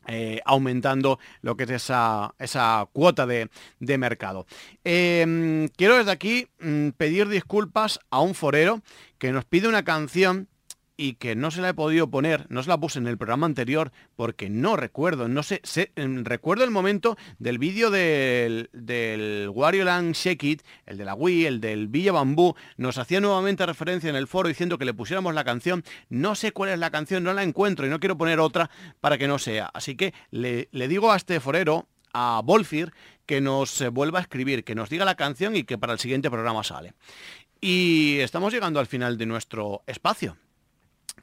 [0.07, 3.49] eh, aumentando lo que es esa, esa cuota de,
[3.80, 4.45] mercado.
[4.84, 8.82] Em, quiero desde aquí mm, pedir disculpas a un forero
[9.18, 10.48] que nos pide una canción
[10.97, 13.45] y que no se la he podido poner, no se la puse en el programa
[13.45, 15.61] anterior porque no recuerdo, no sé,
[15.95, 21.45] em, recuerdo el momento del vídeo del, del Wario Land Shake el de la Wii,
[21.45, 25.34] el del Villa Bambú, nos hacía nuevamente referencia en el foro diciendo que le pusiéramos
[25.34, 28.39] la canción, no sé cuál es la canción, no la encuentro y no quiero poner
[28.39, 28.69] otra
[29.01, 32.93] para que no sea, así que le, le digo a este forero, a Bolfir,
[33.26, 35.99] que nos eh, vuelva a escribir, que nos diga la canción y que para el
[35.99, 36.93] siguiente programa sale.
[37.59, 40.38] Y estamos llegando al final de nuestro espacio.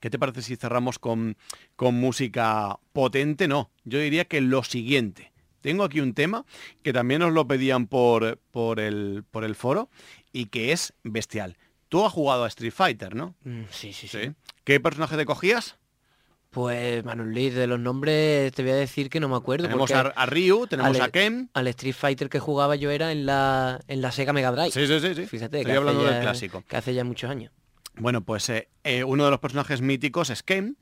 [0.01, 1.37] ¿Qué te parece si cerramos con,
[1.77, 3.49] con música potente?
[3.49, 5.33] No, yo diría que lo siguiente.
[5.61, 6.45] Tengo aquí un tema
[6.83, 9.89] que también nos lo pedían por, por, el, por el foro
[10.33, 11.57] y que es bestial.
[11.89, 13.37] Tú has jugado a Street Fighter, ¿no?
[13.45, 14.33] Mm, sí, sí, sí,
[14.65, 15.77] ¿Qué personaje te cogías?
[16.51, 19.65] Pues Manuel de los nombres te voy a decir que no me acuerdo.
[19.65, 21.49] Tenemos a, Ryu, tenemos a Ken.
[21.55, 24.71] Al Street Fighter que jugaba yo era en la, en la Sega Mega Drive.
[24.71, 25.15] Sí, sí, sí.
[25.15, 25.27] sí.
[25.27, 26.63] Fíjate, Estoy hablando del clásico.
[26.69, 27.53] Que hace ya muchos años.
[27.97, 30.77] Bueno, pues eh, eh, uno de los personajes míticos es Ken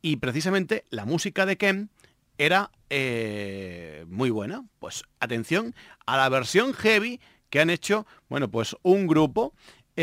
[0.00, 1.90] y precisamente la música de Ken
[2.38, 4.64] era eh, muy buena.
[4.78, 5.74] Pues atención
[6.06, 7.20] a la versión heavy
[7.50, 9.54] que han hecho, bueno, pues un grupo
[9.96, 9.98] mm,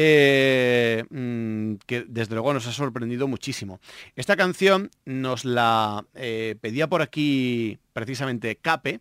[1.86, 3.80] que desde luego nos ha sorprendido muchísimo.
[4.16, 9.00] Esta canción nos la pedía por aquí precisamente Cape,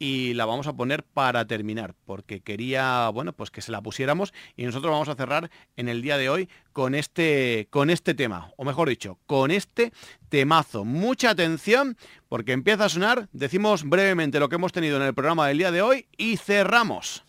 [0.00, 4.32] y la vamos a poner para terminar, porque quería, bueno, pues que se la pusiéramos
[4.56, 8.50] y nosotros vamos a cerrar en el día de hoy con este, con este tema,
[8.56, 9.92] o mejor dicho, con este
[10.30, 10.86] temazo.
[10.86, 11.98] Mucha atención,
[12.30, 15.70] porque empieza a sonar, decimos brevemente lo que hemos tenido en el programa del día
[15.70, 17.22] de hoy y cerramos.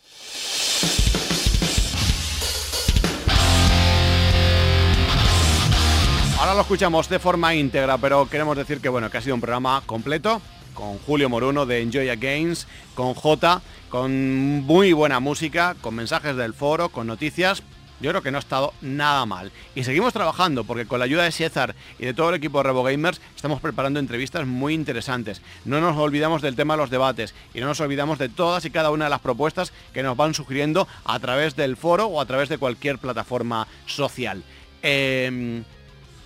[6.39, 9.41] Ahora lo escuchamos de forma íntegra, pero queremos decir que bueno, que ha sido un
[9.41, 10.41] programa completo,
[10.82, 16.56] con Julio Moruno de Enjoy Games, con J, con muy buena música, con mensajes del
[16.56, 17.62] foro, con noticias.
[17.99, 19.52] Yo creo que no ha estado nada mal.
[19.76, 22.64] Y seguimos trabajando porque con la ayuda de César y de todo el equipo de
[22.64, 25.44] Revo Gamers estamos preparando entrevistas muy interesantes.
[25.66, 28.72] No nos olvidamos del tema de los debates y no nos olvidamos de todas y
[28.72, 32.26] cada una de las propuestas que nos van sugiriendo a través del foro o a
[32.26, 34.41] través de cualquier plataforma social.
[34.82, 35.64] Em,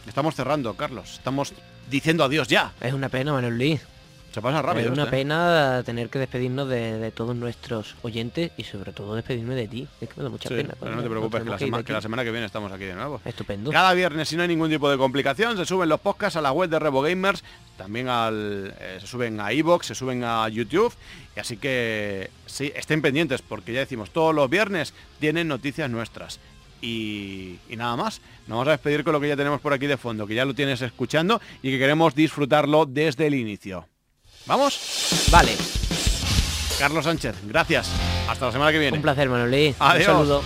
[0.08, 1.16] estamos cerrando, Carlos.
[1.16, 1.52] Estamos
[1.92, 2.72] diciendo adiós ya.
[2.80, 3.82] Es una pena, Manuel.
[4.36, 4.88] Se pasa rápido.
[4.88, 9.66] Es una pena tener que despedirnos de, todos nuestros oyentes y sobre todo despedirme de
[9.70, 9.88] ti.
[10.02, 10.76] Es que me da mucha pena.
[10.82, 11.50] no te preocupes, que,
[11.94, 13.22] la, semana que viene estamos aquí de nuevo.
[13.24, 13.72] Estupendo.
[13.72, 16.52] Cada viernes, si no hay ningún tipo de complicación, se suben los podcasts a la
[16.52, 17.46] web de Revo Gamers,
[17.78, 20.94] también al, eh, se suben a iVoox, se suben a YouTube.
[21.34, 26.42] Y así que sí, estén pendientes porque ya decimos, todos los viernes tienen noticias nuestras.
[26.82, 28.20] Y, y, nada más.
[28.48, 30.44] Nos vamos a despedir con lo que ya tenemos por aquí de fondo, que ya
[30.44, 33.88] lo tienes escuchando y que queremos disfrutarlo desde el inicio.
[34.46, 35.28] ¿Vamos?
[35.32, 35.56] Vale.
[36.78, 37.90] Carlos Sánchez, gracias.
[38.30, 38.98] Hasta la semana que viene.
[38.98, 39.76] Un placer, Manolí.
[39.80, 40.08] Adiós.
[40.08, 40.44] Un saludo.